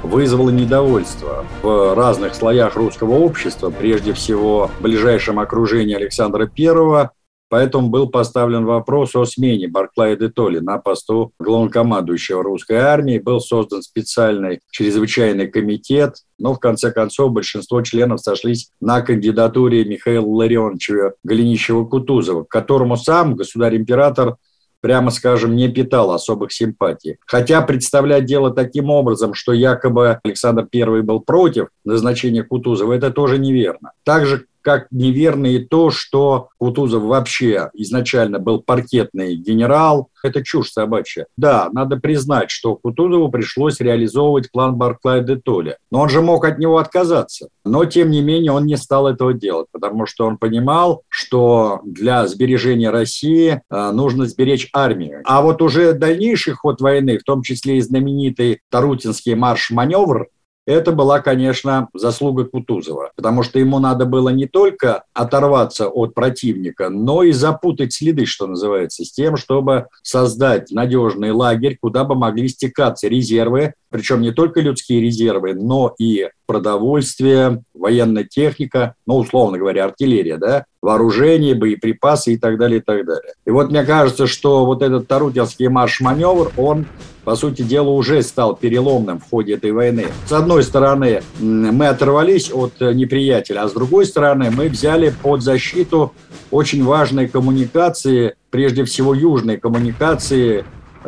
вызвало 0.06 0.49
недовольство 0.49 1.45
в 1.62 1.95
разных 1.95 2.36
слоях 2.36 2.76
русского 2.76 3.16
общества, 3.16 3.70
прежде 3.70 4.14
всего 4.14 4.70
в 4.80 4.84
ближайшем 4.84 5.39
окружении 5.39 5.95
Александра 5.95 6.49
I, 6.58 7.10
Поэтому 7.47 7.89
был 7.89 8.10
поставлен 8.10 8.66
вопрос 8.66 9.16
о 9.16 9.24
смене 9.24 9.68
Барклая 9.68 10.16
де 10.16 10.30
Толли 10.30 10.60
на 10.60 10.80
посту 10.80 11.32
главнокомандующего 11.39 12.43
русской 12.43 12.78
армии. 12.78 13.20
Был 13.20 13.39
создан 13.39 13.84
специальный 13.84 14.62
чрезвычайный 14.72 15.47
комитет, 15.47 16.16
но 16.39 16.56
в 16.56 16.60
конце 16.60 16.91
концов 16.91 17.32
большинство 17.32 17.82
членов 17.84 18.20
сошлись 18.20 18.72
на 18.82 19.01
кандидатуре 19.01 19.86
Михаила 19.86 20.26
Ларионовича 20.26 21.14
Голенищева-Кутузова, 21.26 22.45
к 22.45 22.49
которому 22.49 22.97
сам 22.97 23.36
государь-император 23.36 24.38
прямо 24.86 25.09
скажем, 25.09 25.55
не 25.55 25.67
питал 25.67 26.11
особых 26.11 26.51
симпатий. 26.51 27.17
Хотя 27.25 27.61
представлять 27.61 28.25
дело 28.25 28.51
таким 28.51 28.91
образом, 28.91 29.33
что 29.33 29.51
якобы 29.51 30.19
Александр 30.23 30.67
I 30.71 31.01
был 31.01 31.21
против 31.21 31.69
назначения 31.83 32.43
Кутузова, 32.43 32.93
это 32.93 33.09
тоже 33.09 33.39
неверно. 33.39 33.93
Также 34.03 34.45
как 34.66 34.88
неверно 34.89 35.45
и 35.45 35.59
то, 35.59 35.91
что 35.91 36.49
Кутузов 36.57 37.03
вообще 37.03 37.70
изначально 37.76 38.39
был 38.39 38.63
паркетный 38.63 39.36
генерал. 39.36 40.09
Это 40.24 40.43
чушь 40.43 40.72
собачья. 40.72 41.28
Да, 41.38 41.70
надо 41.72 41.97
признать, 41.97 42.49
что 42.49 42.76
Кутузову 42.76 43.30
пришлось 43.30 43.80
реализовывать 43.80 44.51
план 44.51 44.76
Барклая 44.76 45.22
де 45.22 45.36
Толли. 45.36 45.78
Но 45.91 46.01
он 46.01 46.09
же 46.09 46.22
мог 46.22 46.45
от 46.45 46.57
него 46.57 46.80
отказаться. 46.80 47.49
Но, 47.63 47.86
тем 47.86 48.09
не 48.09 48.24
менее, 48.24 48.51
он 48.51 48.66
не 48.66 48.76
стал 48.76 49.07
этого 49.07 49.36
делать, 49.36 49.68
потому 49.72 50.07
что 50.07 50.26
он 50.26 50.39
понимал, 50.39 51.03
что 51.09 51.82
для 51.84 52.26
сбережения 52.28 52.89
России 52.89 53.61
э, 53.70 53.91
нужно 53.91 54.26
сберечь 54.26 54.70
армию. 54.74 55.22
А 55.26 55.43
вот 55.43 55.61
уже 55.61 55.93
дальнейший 55.93 56.53
ход 56.53 56.82
войны, 56.82 57.20
в 57.20 57.24
том 57.24 57.43
числе 57.43 57.78
и 57.78 57.82
знаменитый 57.82 58.61
Тарутинский 58.72 59.36
марш-маневр, 59.36 60.28
это 60.66 60.91
была, 60.91 61.20
конечно, 61.20 61.89
заслуга 61.93 62.45
Кутузова, 62.45 63.11
потому 63.16 63.43
что 63.43 63.59
ему 63.59 63.80
надо 63.80 64.05
было 64.05 64.30
не 64.30 64.47
только 64.47 65.03
оторваться 65.13 65.88
от 65.88 66.13
противника, 66.13 66.89
но 66.89 67.24
и 67.24 67.32
запутать 67.32 67.93
следы, 67.93 68.26
что 68.26 68.47
называется, 68.47 69.05
с 69.05 69.11
тем, 69.11 69.38
чтобы 69.38 69.88
создать 70.01 70.72
надежный 70.72 71.32
лагерь, 71.32 71.78
куда 71.80 72.03
бы 72.03 72.16
могли 72.16 72.47
стекаться 72.47 73.07
резервы, 73.07 73.74
причем 73.89 74.22
не 74.22 74.32
только 74.32 74.59
людские 74.59 75.01
резервы, 75.01 75.53
но 75.53 75.93
и 75.97 76.30
продовольствие, 76.47 77.63
военная 77.74 78.24
техника, 78.24 78.95
ну, 79.05 79.18
условно 79.18 79.57
говоря, 79.57 79.86
артиллерия, 79.86 80.38
да, 80.38 80.66
вооружение, 80.86 81.55
боеприпасы 81.55 82.33
и 82.33 82.38
так 82.38 82.59
далее, 82.59 82.77
и 82.77 82.81
так 82.81 83.05
далее. 83.05 83.33
И 83.43 83.49
вот 83.49 83.71
мне 83.71 83.83
кажется, 83.83 84.27
что 84.27 84.65
вот 84.65 84.83
этот 84.83 85.07
Тарутинский 85.07 85.67
марш-маневр, 85.67 86.51
он 86.57 86.86
по 87.23 87.36
сути 87.36 87.63
дела, 87.63 87.89
уже 87.89 88.21
стал 88.21 88.55
переломным 88.55 89.19
в 89.19 89.27
ходе 89.27 89.55
этой 89.55 89.71
войны. 89.71 90.05
С 90.27 90.31
одной 90.31 90.61
стороны, 90.61 91.23
мы 91.39 91.88
оторвались 91.88 92.51
от 92.53 92.79
неприятеля, 92.79 93.63
а 93.63 93.67
с 93.67 93.73
другой 93.73 94.05
стороны, 94.05 94.51
мы 94.51 94.69
взяли 94.69 95.11
под 95.23 95.41
защиту 95.41 96.13
очень 96.51 96.86
важные 96.86 97.27
коммуникации, 97.27 98.36
прежде 98.51 98.86
всего 98.86 99.15
южные 99.15 99.57
коммуникации 99.57 100.65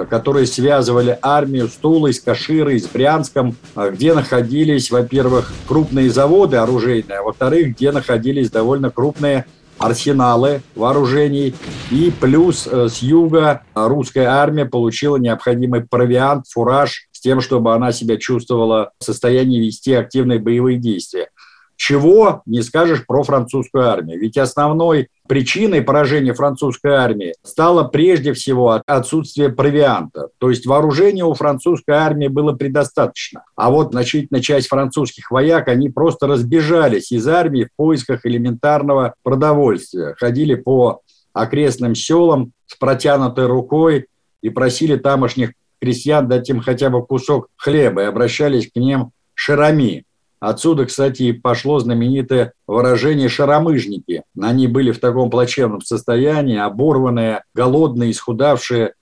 которые 0.10 0.46
связывали 0.46 1.18
армию 1.24 1.68
с 1.68 1.72
Тулой, 1.72 2.14
с 2.14 2.20
Каширой, 2.20 2.80
с 2.80 2.86
Брянском, 2.86 3.56
где 3.76 4.14
находились, 4.14 4.92
во-первых, 4.92 5.52
крупные 5.68 6.12
заводы 6.12 6.58
оружейные, 6.58 7.18
а 7.18 7.24
во-вторых, 7.24 7.70
где 7.70 7.92
находились 7.92 8.52
довольно 8.52 8.92
крупные 8.92 9.46
арсеналы 9.80 10.62
вооружений. 10.76 11.54
И 11.92 12.12
плюс 12.20 12.68
э, 12.68 12.88
с 12.90 13.00
юга 13.00 13.64
русская 13.74 14.28
армия 14.28 14.66
получила 14.66 15.18
необходимый 15.18 15.82
провиант, 15.82 16.46
фураж 16.50 17.08
с 17.12 17.20
тем, 17.20 17.42
чтобы 17.42 17.74
она 17.74 17.92
себя 17.92 18.18
чувствовала 18.18 18.92
в 19.00 19.04
состоянии 19.04 19.60
вести 19.60 19.94
активные 19.94 20.40
боевые 20.40 20.78
действия. 20.78 21.30
Чего 21.76 22.42
не 22.46 22.64
скажешь 22.64 23.06
про 23.06 23.24
французскую 23.24 23.88
армию. 23.88 24.20
Ведь 24.20 24.38
основной 24.38 25.10
причиной 25.28 25.82
поражения 25.82 26.34
французской 26.34 26.94
армии 26.94 27.34
стало 27.44 27.84
прежде 27.84 28.34
всего 28.34 28.82
отсутствие 28.86 29.50
провианта. 29.50 30.30
То 30.40 30.50
есть 30.50 30.66
вооружения 30.66 31.26
у 31.26 31.34
французской 31.34 31.96
армии 31.96 32.28
было 32.28 32.54
предостаточно. 32.54 33.44
А 33.56 33.70
вот 33.70 33.92
значительная 33.92 34.42
часть 34.42 34.68
французских 34.68 35.32
вояк, 35.32 35.68
они 35.68 35.90
просто 35.90 36.28
разбежались 36.28 37.12
из 37.12 37.28
армии 37.28 37.66
в 37.66 37.76
поисках 37.76 38.26
элементарного 38.26 39.16
продовольствия. 39.24 40.16
Ходили 40.18 40.56
по 40.56 41.02
окрестным 41.34 41.96
селам 41.96 42.52
с 42.66 42.76
протянутой 42.76 43.46
рукой 43.46 44.08
и 44.42 44.50
просили 44.50 44.96
тамошних 44.96 45.52
крестьян 45.80 46.28
дать 46.28 46.50
им 46.50 46.60
хотя 46.60 46.90
бы 46.90 47.06
кусок 47.06 47.50
хлеба 47.56 48.04
и 48.04 48.06
обращались 48.06 48.72
к 48.72 48.76
ним 48.76 49.12
шарами. 49.34 50.04
Отсюда, 50.40 50.86
кстати, 50.86 51.24
и 51.24 51.34
пошло 51.34 51.80
знаменитое 51.80 52.54
выражение 52.68 53.28
«шаромыжники». 53.28 54.24
Они 54.40 54.68
были 54.68 54.92
в 54.92 55.00
таком 55.00 55.32
плачевном 55.32 55.82
состоянии, 55.82 56.60
оборванные, 56.60 57.44
голодные, 57.56 58.12
исхудавшие. 58.12 58.94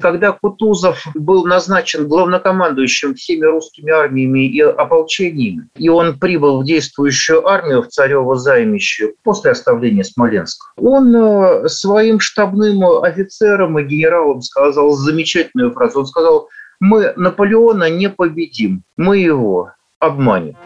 Когда 0.00 0.32
Кутузов 0.32 1.04
был 1.14 1.44
назначен 1.44 2.08
главнокомандующим 2.08 3.14
всеми 3.16 3.44
русскими 3.44 3.92
армиями 3.92 4.46
и 4.46 4.62
ополчениями, 4.62 5.68
и 5.76 5.90
он 5.90 6.18
прибыл 6.18 6.62
в 6.62 6.64
действующую 6.64 7.46
армию 7.46 7.82
в 7.82 7.88
Царево 7.88 8.36
займище 8.36 9.12
после 9.22 9.50
оставления 9.50 10.04
Смоленска, 10.04 10.68
он 10.78 11.14
э, 11.14 11.68
своим 11.68 12.18
штабным 12.18 12.82
офицерам 13.02 13.78
и 13.78 13.84
генералам 13.84 14.40
сказал 14.40 14.92
замечательную 14.92 15.72
фразу. 15.72 16.00
Он 16.00 16.06
сказал– 16.06 16.48
мы 16.80 17.12
Наполеона 17.16 17.90
не 17.90 18.08
победим, 18.08 18.82
мы 18.96 19.18
его 19.18 19.72
обманем. 19.98 20.56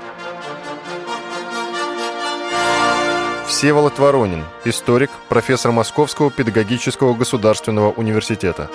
Всеволод 3.46 3.98
Воронин, 3.98 4.44
историк, 4.64 5.10
профессор 5.28 5.72
Московского 5.72 6.30
педагогического 6.30 7.14
государственного 7.14 7.92
университета. 7.92 8.70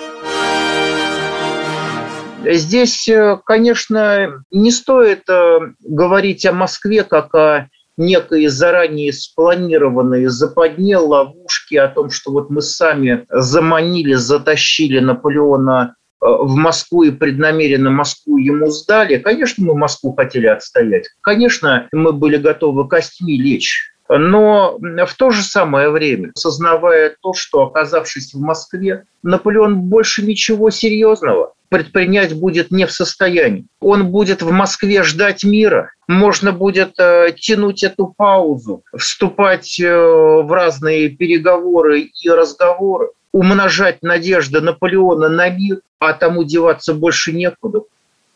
Здесь, 2.44 3.06
э, 3.08 3.38
конечно, 3.44 4.42
не 4.50 4.70
стоит 4.70 5.28
э, 5.28 5.58
говорить 5.80 6.46
о 6.46 6.52
Москве 6.52 7.04
как 7.04 7.34
о 7.34 7.68
некой 7.98 8.46
заранее 8.46 9.12
спланированной 9.12 10.26
западне, 10.26 10.96
ловушки, 10.96 11.74
о 11.74 11.88
том, 11.88 12.08
что 12.08 12.32
вот 12.32 12.48
мы 12.48 12.62
сами 12.62 13.26
заманили, 13.28 14.14
затащили 14.14 15.00
Наполеона 15.00 15.96
в 16.20 16.54
Москву 16.54 17.02
и 17.02 17.10
преднамеренно 17.10 17.90
Москву 17.90 18.36
ему 18.36 18.70
сдали, 18.70 19.16
конечно, 19.16 19.64
мы 19.64 19.74
Москву 19.74 20.14
хотели 20.14 20.46
отстоять. 20.46 21.08
Конечно, 21.20 21.88
мы 21.92 22.12
были 22.12 22.36
готовы 22.36 22.86
костьми 22.88 23.40
лечь. 23.40 23.92
Но 24.08 24.76
в 24.78 25.14
то 25.16 25.30
же 25.30 25.42
самое 25.42 25.90
время, 25.90 26.32
сознавая 26.36 27.14
то, 27.22 27.32
что, 27.32 27.62
оказавшись 27.62 28.34
в 28.34 28.40
Москве, 28.40 29.04
Наполеон 29.22 29.82
больше 29.82 30.22
ничего 30.22 30.70
серьезного 30.70 31.54
предпринять 31.70 32.34
будет 32.34 32.70
не 32.70 32.84
в 32.84 32.92
состоянии. 32.92 33.66
Он 33.80 34.08
будет 34.08 34.42
в 34.42 34.50
Москве 34.50 35.02
ждать 35.04 35.44
мира. 35.44 35.92
Можно 36.08 36.52
будет 36.52 36.98
э, 36.98 37.28
тянуть 37.36 37.84
эту 37.84 38.12
паузу, 38.16 38.82
вступать 38.96 39.78
э, 39.80 39.88
в 39.88 40.52
разные 40.52 41.08
переговоры 41.08 42.00
и 42.00 42.28
разговоры 42.28 43.10
умножать 43.32 44.02
надежды 44.02 44.60
Наполеона 44.60 45.28
на 45.28 45.48
мир, 45.50 45.80
а 45.98 46.12
тому 46.12 46.44
деваться 46.44 46.94
больше 46.94 47.32
некуда. 47.32 47.82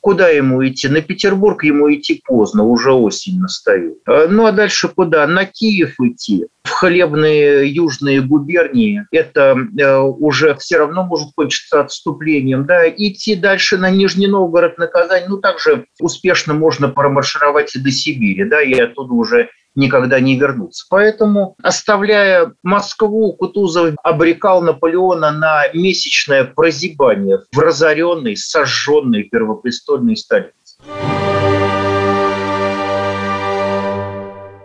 Куда 0.00 0.28
ему 0.28 0.62
идти? 0.66 0.86
На 0.88 1.00
Петербург 1.00 1.64
ему 1.64 1.90
идти 1.90 2.20
поздно, 2.26 2.64
уже 2.64 2.92
осень 2.92 3.40
настает. 3.40 3.96
А, 4.06 4.26
ну 4.28 4.44
а 4.44 4.52
дальше 4.52 4.88
куда? 4.88 5.26
На 5.26 5.46
Киев 5.46 5.94
идти. 5.98 6.46
В 6.64 6.68
хлебные 6.68 7.66
южные 7.66 8.20
губернии 8.20 9.06
это 9.10 9.56
э, 9.78 9.96
уже 9.98 10.56
все 10.56 10.76
равно 10.76 11.04
может 11.04 11.28
кончиться 11.34 11.80
отступлением. 11.80 12.66
Да? 12.66 12.86
Идти 12.86 13.34
дальше 13.34 13.78
на 13.78 13.88
Нижний 13.88 14.26
Новгород, 14.26 14.76
на 14.76 14.88
Казань, 14.88 15.24
ну 15.26 15.38
также 15.38 15.86
успешно 15.98 16.52
можно 16.52 16.88
промаршировать 16.88 17.74
и 17.74 17.78
до 17.78 17.90
Сибири, 17.90 18.44
да, 18.44 18.60
и 18.60 18.74
оттуда 18.74 19.14
уже 19.14 19.48
никогда 19.74 20.20
не 20.20 20.38
вернуться. 20.38 20.86
Поэтому, 20.88 21.56
оставляя 21.62 22.52
Москву, 22.62 23.32
Кутузов 23.34 23.94
обрекал 24.02 24.62
Наполеона 24.62 25.32
на 25.32 25.64
месячное 25.72 26.44
прозябание 26.44 27.40
в 27.52 27.58
разоренной, 27.58 28.36
сожженной 28.36 29.24
первопрестольной 29.24 30.16
столице. 30.16 30.54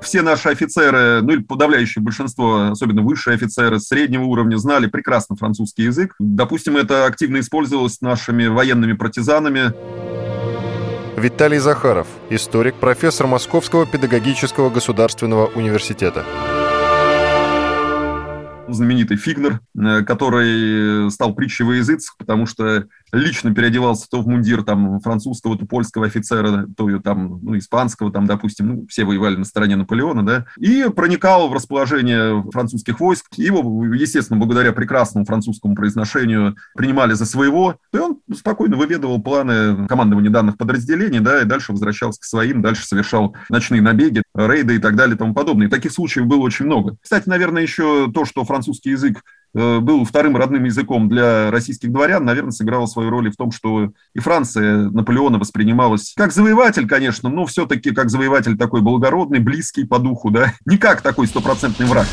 все 0.10 0.24
наши 0.24 0.49
офицеры, 0.49 1.22
ну 1.22 1.34
или 1.34 1.43
подавляющее 1.43 2.01
большинство, 2.01 2.70
особенно 2.72 3.03
высшие 3.03 3.36
офицеры 3.36 3.80
среднего 3.80 4.24
уровня, 4.24 4.57
знали 4.57 4.88
прекрасно 4.88 5.36
французский 5.36 5.84
язык. 5.84 6.16
Допустим, 6.18 6.78
это 6.78 7.05
активно 7.05 7.39
использовалось 7.39 8.01
нашими 8.01 8.47
военными 8.47 8.93
партизанами. 8.93 9.72
Виталий 11.20 11.57
Захаров, 11.57 12.07
историк, 12.30 12.76
профессор 12.76 13.28
Московского 13.28 13.86
педагогического 13.86 14.70
государственного 14.70 15.47
университета. 15.47 16.24
Знаменитый 18.70 19.17
Фигнер, 19.17 19.59
э, 19.78 20.03
который 20.03 21.11
стал 21.11 21.34
притчей 21.36 21.65
во 21.65 21.74
языцах, 21.74 22.15
потому 22.17 22.45
что 22.45 22.86
лично 23.12 23.53
переодевался 23.53 24.07
то 24.10 24.22
в 24.22 24.28
мундир 24.28 24.64
там 24.64 24.99
французского, 24.99 25.57
то 25.57 25.66
польского 25.66 26.05
офицера, 26.05 26.68
то 26.76 26.99
там, 26.99 27.39
ну, 27.41 27.57
испанского, 27.57 28.12
там, 28.12 28.26
допустим, 28.26 28.68
ну, 28.68 28.86
все 28.88 29.05
воевали 29.05 29.36
на 29.36 29.45
стороне 29.45 29.76
Наполеона, 29.76 30.26
да, 30.26 30.45
и 30.57 30.86
проникал 30.95 31.49
в 31.49 31.53
расположение 31.53 32.43
французских 32.51 32.99
войск. 32.99 33.26
Его, 33.36 33.86
естественно, 33.86 34.39
благодаря 34.39 34.74
прекрасному 34.74 35.26
французскому 35.26 35.76
произношению 35.76 36.55
принимали 36.76 37.14
за 37.14 37.26
своего, 37.26 37.78
и 37.93 37.97
он 37.97 38.20
спокойно 38.36 38.78
выведывал 38.78 39.22
планы 39.22 39.88
командования 39.88 40.30
данных 40.30 40.57
подразделений, 40.57 41.20
да, 41.20 41.41
и 41.41 41.45
дальше 41.45 41.72
возвращался 41.72 42.20
к 42.22 42.26
своим, 42.26 42.62
дальше 42.62 42.86
совершал 42.86 43.36
ночные 43.49 43.82
набеги, 43.82 44.24
рейды 44.36 44.76
и 44.76 44.80
так 44.80 44.95
далее 44.95 45.16
и 45.16 45.18
тому 45.18 45.34
подобное. 45.34 45.68
И 45.68 45.70
таких 45.70 45.91
случаев 45.91 46.26
было 46.26 46.41
очень 46.41 46.66
много. 46.66 46.97
Кстати, 47.01 47.28
наверное, 47.30 47.62
еще 47.62 48.12
то, 48.12 48.26
что 48.26 48.43
французский 48.45 48.91
язык 48.91 49.24
был 49.54 50.06
вторым 50.06 50.38
родным 50.38 50.64
языком 50.64 51.10
для 51.10 51.52
российских 51.52 51.91
дворян, 51.91 52.24
наверное, 52.24 52.52
сыграла 52.52 52.86
свою 52.86 53.10
роль 53.10 53.28
и 53.28 53.32
в 53.32 53.36
том, 53.36 53.52
что 53.52 53.91
и 54.14 54.20
Франция 54.20 54.89
Наполеона 54.89 55.39
воспринималась 55.39 56.14
как 56.16 56.32
завоеватель, 56.32 56.88
конечно, 56.88 57.30
но 57.30 57.45
все-таки 57.45 57.91
как 57.91 58.10
завоеватель 58.10 58.58
такой 58.58 58.82
благородный, 58.82 59.39
близкий 59.39 59.86
по 59.86 60.00
духу, 60.00 60.32
да, 60.32 60.54
не 60.66 60.78
как 60.78 61.02
такой 61.02 61.28
стопроцентный 61.28 61.86
враг. 61.86 62.08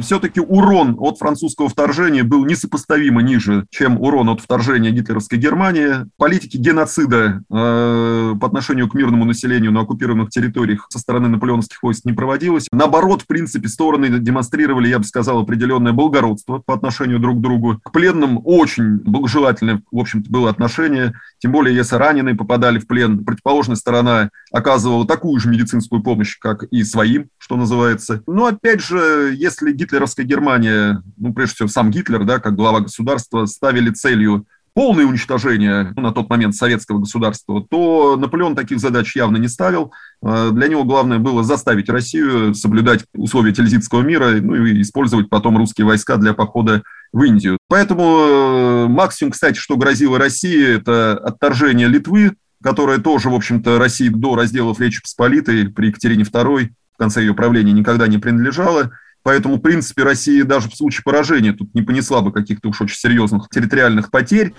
Все-таки 0.00 0.40
урон 0.40 0.96
от 0.98 1.18
французского 1.18 1.68
вторжения 1.68 2.22
был 2.22 2.44
несопоставимо 2.44 3.22
ниже, 3.22 3.66
чем 3.70 4.00
урон 4.00 4.28
от 4.28 4.40
вторжения 4.40 4.90
гитлеровской 4.90 5.38
Германии. 5.38 6.06
Политики 6.16 6.56
геноцида 6.56 7.42
э, 7.50 8.34
по 8.40 8.46
отношению 8.46 8.88
к 8.88 8.94
мирному 8.94 9.24
населению 9.24 9.72
на 9.72 9.80
оккупированных 9.80 10.30
территориях 10.30 10.86
со 10.90 10.98
стороны 10.98 11.28
наполеоновских 11.28 11.82
войск 11.82 12.04
не 12.04 12.12
проводилось. 12.12 12.68
Наоборот, 12.72 13.22
в 13.22 13.26
принципе, 13.26 13.68
стороны 13.68 14.08
демонстрировали, 14.18 14.88
я 14.88 14.98
бы 14.98 15.04
сказал, 15.04 15.40
определенное 15.40 15.92
благородство 15.92 16.58
по 16.58 16.74
отношению 16.74 17.18
друг 17.18 17.38
к 17.38 17.40
другу. 17.40 17.80
К 17.82 17.92
пленным 17.92 18.40
очень 18.44 18.98
благожелательное, 18.98 19.82
в 19.90 19.98
общем-то, 19.98 20.30
было 20.30 20.50
отношение, 20.50 21.14
тем 21.38 21.52
более, 21.52 21.74
если 21.74 21.96
раненые 21.96 22.34
попадали 22.34 22.78
в 22.78 22.86
плен, 22.86 23.24
противоположная 23.24 23.76
сторона 23.76 24.30
оказывала 24.52 25.06
такую 25.06 25.38
же 25.40 25.48
медицинскую 25.48 26.02
помощь, 26.02 26.38
как 26.38 26.64
и 26.64 26.82
своим, 26.84 27.28
что 27.38 27.56
называется. 27.56 28.22
Но, 28.26 28.46
опять 28.46 28.80
же, 28.80 29.34
если 29.36 29.72
Гитлер 29.72 30.00
гитлеровская 30.00 30.24
Германия, 30.24 31.02
ну, 31.16 31.32
прежде 31.34 31.56
всего, 31.56 31.68
сам 31.68 31.90
Гитлер, 31.90 32.24
да, 32.24 32.38
как 32.38 32.54
глава 32.54 32.80
государства, 32.80 33.46
ставили 33.46 33.90
целью 33.90 34.46
полное 34.72 35.04
уничтожение 35.04 35.92
ну, 35.96 36.02
на 36.02 36.12
тот 36.12 36.30
момент 36.30 36.54
советского 36.54 37.00
государства, 37.00 37.64
то 37.68 38.16
Наполеон 38.16 38.54
таких 38.54 38.78
задач 38.78 39.16
явно 39.16 39.36
не 39.36 39.48
ставил. 39.48 39.92
А, 40.22 40.50
для 40.50 40.68
него 40.68 40.84
главное 40.84 41.18
было 41.18 41.42
заставить 41.42 41.88
Россию 41.88 42.54
соблюдать 42.54 43.04
условия 43.14 43.52
Тильзитского 43.52 44.02
мира, 44.02 44.30
ну 44.40 44.54
и 44.54 44.80
использовать 44.80 45.28
потом 45.28 45.56
русские 45.58 45.86
войска 45.86 46.16
для 46.16 46.34
похода 46.34 46.82
в 47.12 47.22
Индию. 47.24 47.58
Поэтому 47.68 48.04
э, 48.04 48.86
максимум, 48.86 49.32
кстати, 49.32 49.58
что 49.58 49.76
грозило 49.76 50.18
России, 50.18 50.76
это 50.76 51.14
отторжение 51.14 51.88
Литвы, 51.88 52.32
которая 52.62 52.98
тоже, 52.98 53.30
в 53.30 53.34
общем-то, 53.34 53.78
России 53.78 54.08
до 54.08 54.34
разделов 54.34 54.80
Речи 54.80 55.00
Посполитой 55.02 55.68
при 55.68 55.88
Екатерине 55.88 56.24
II 56.24 56.70
конце 57.00 57.22
ее 57.22 57.34
правления 57.34 57.72
никогда 57.72 58.06
не 58.06 58.18
принадлежала. 58.18 58.92
Поэтому, 59.22 59.56
в 59.56 59.60
принципе, 59.60 60.02
Россия 60.02 60.44
даже 60.44 60.68
в 60.68 60.76
случае 60.76 61.02
поражения 61.02 61.52
тут 61.52 61.74
не 61.74 61.82
понесла 61.82 62.20
бы 62.20 62.32
каких-то 62.32 62.68
уж 62.68 62.80
очень 62.80 62.96
серьезных 62.96 63.48
территориальных 63.48 64.10
потерь. 64.10 64.54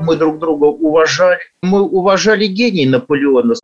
Мы 0.00 0.16
друг 0.16 0.40
друга 0.40 0.64
уважали. 0.64 1.38
Мы 1.62 1.80
уважали 1.80 2.46
гений 2.46 2.86
Наполеона. 2.86 3.54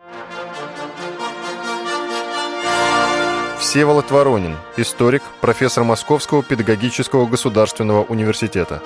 Всеволод 3.59 4.11
Воронин, 4.11 4.57
историк, 4.77 5.23
профессор 5.41 5.85
Московского 5.85 6.43
педагогического 6.43 7.27
государственного 7.27 8.05
университета. 8.05 8.81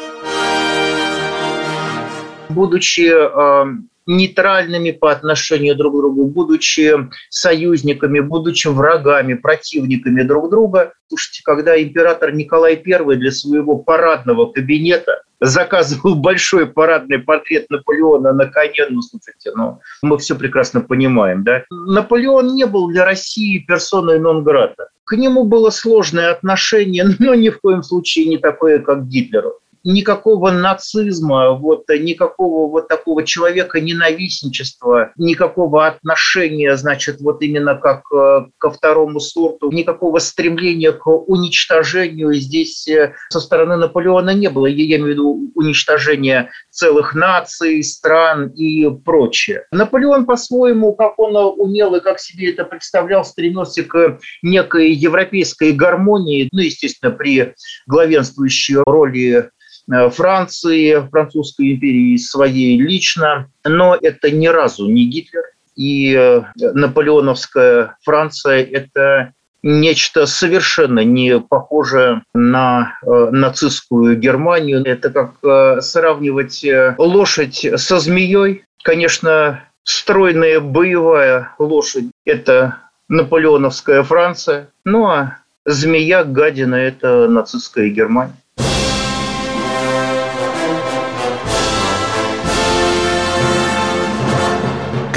Будучи 2.53 3.11
э, 3.11 3.77
нейтральными 4.07 4.91
по 4.91 5.13
отношению 5.13 5.77
друг 5.77 5.95
к 5.95 5.99
другу, 5.99 6.27
будучи 6.27 7.09
союзниками, 7.29 8.21
будучи 8.21 8.69
врагами, 8.69 9.35
противниками 9.35 10.23
друг 10.23 10.51
друга. 10.51 10.93
Слушайте, 11.09 11.43
когда 11.45 11.81
император 11.81 12.33
Николай 12.35 12.75
I 12.75 13.17
для 13.17 13.31
своего 13.31 13.79
парадного 13.79 14.47
кабинета 14.51 15.23
заказывал 15.41 16.15
большой 16.15 16.67
парадный 16.67 17.19
портрет 17.19 17.69
Наполеона 17.69 18.33
на 18.33 18.47
коне, 18.47 18.87
ну, 18.89 19.03
слушайте, 19.03 19.51
ну, 19.55 19.81
мы 20.03 20.19
все 20.19 20.37
прекрасно 20.37 20.81
понимаем, 20.81 21.43
да. 21.43 21.65
Наполеон 21.71 22.55
не 22.55 22.65
был 22.67 22.89
для 22.89 23.05
России 23.05 23.59
персоной 23.59 24.21
нон-грата. 24.21 24.89
К 25.05 25.17
нему 25.17 25.45
было 25.45 25.71
сложное 25.71 26.31
отношение, 26.31 27.05
но 27.19 27.35
ни 27.35 27.49
в 27.51 27.61
коем 27.61 27.83
случае 27.83 28.27
не 28.27 28.39
такое, 28.39 28.79
как 28.79 29.09
Гитлеру 29.09 29.62
никакого 29.85 30.51
нацизма, 30.51 31.53
вот, 31.53 31.89
никакого 31.89 32.71
вот 32.71 32.89
такого 32.89 33.25
человека 33.25 33.81
ненавистничества, 33.81 35.13
никакого 35.17 35.87
отношения, 35.87 36.77
значит, 36.77 37.21
вот 37.21 37.43
именно 37.43 37.75
как 37.77 38.03
э, 38.13 38.47
ко 38.59 38.71
второму 38.71 39.21
сорту, 39.21 39.71
никакого 39.71 40.19
стремления 40.19 40.93
к 40.93 41.07
уничтожению 41.07 42.35
здесь 42.35 42.87
э, 42.89 43.15
со 43.31 43.41
стороны 43.41 43.77
Наполеона 43.77 44.31
не 44.31 44.49
было. 44.49 44.67
Я 44.67 44.85
имею 44.85 45.05
в 45.05 45.09
виду 45.09 45.51
уничтожение 45.55 46.51
целых 46.71 47.15
наций, 47.15 47.83
стран 47.83 48.49
и 48.49 48.89
прочее. 48.91 49.67
Наполеон 49.71 50.27
по-своему, 50.27 50.95
как 50.95 51.19
он 51.19 51.37
умел 51.59 51.95
и 51.95 52.01
как 52.01 52.19
себе 52.19 52.53
это 52.53 52.65
представлял, 52.65 53.25
стремился 53.25 53.83
к 53.85 54.19
некой 54.43 54.93
европейской 54.93 55.73
гармонии, 55.73 56.49
ну, 56.53 56.61
естественно, 56.61 57.13
при 57.13 57.55
главенствующей 57.87 58.77
роли 58.87 59.51
Франции, 59.89 61.09
Французской 61.11 61.73
империи 61.73 62.17
своей 62.17 62.81
лично, 62.81 63.49
но 63.65 63.97
это 64.01 64.31
ни 64.31 64.47
разу 64.47 64.89
не 64.89 65.07
Гитлер. 65.07 65.43
И 65.77 66.15
э, 66.15 66.43
наполеоновская 66.57 67.97
Франция– 68.03 68.63
это 68.73 69.33
нечто 69.63 70.27
совершенно 70.27 71.01
не 71.01 71.41
похожее 71.41 72.23
на 72.35 72.99
э, 73.03 73.29
нацистскую 73.33 74.17
Германию. 74.19 74.85
Это 74.85 75.11
как 75.11 75.83
сравнивать 75.83 76.65
лошадь 76.99 77.67
со 77.77 77.99
змеей. 77.99 78.65
Конечно, 78.83 79.65
стройная 79.85 80.61
боевая 80.61 81.55
лошадь– 81.59 82.07
это 82.25 82.79
наполеоновская 83.09 84.03
Франция. 84.03 84.69
Ну 84.85 85.07
а 85.07 85.39
змея, 85.65 86.25
гадина– 86.25 86.75
это 86.77 87.29
нацистская 87.29 87.89
Германия. 87.89 88.35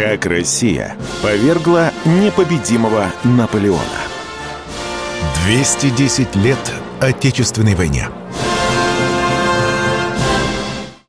Как 0.06 0.28
Россия 0.28 0.96
повергла 1.24 1.92
непобедимого 2.06 3.12
Наполеона. 3.24 3.82
210 5.48 6.36
лет 6.36 6.60
Отечественной 7.02 7.74
войне. 7.74 8.08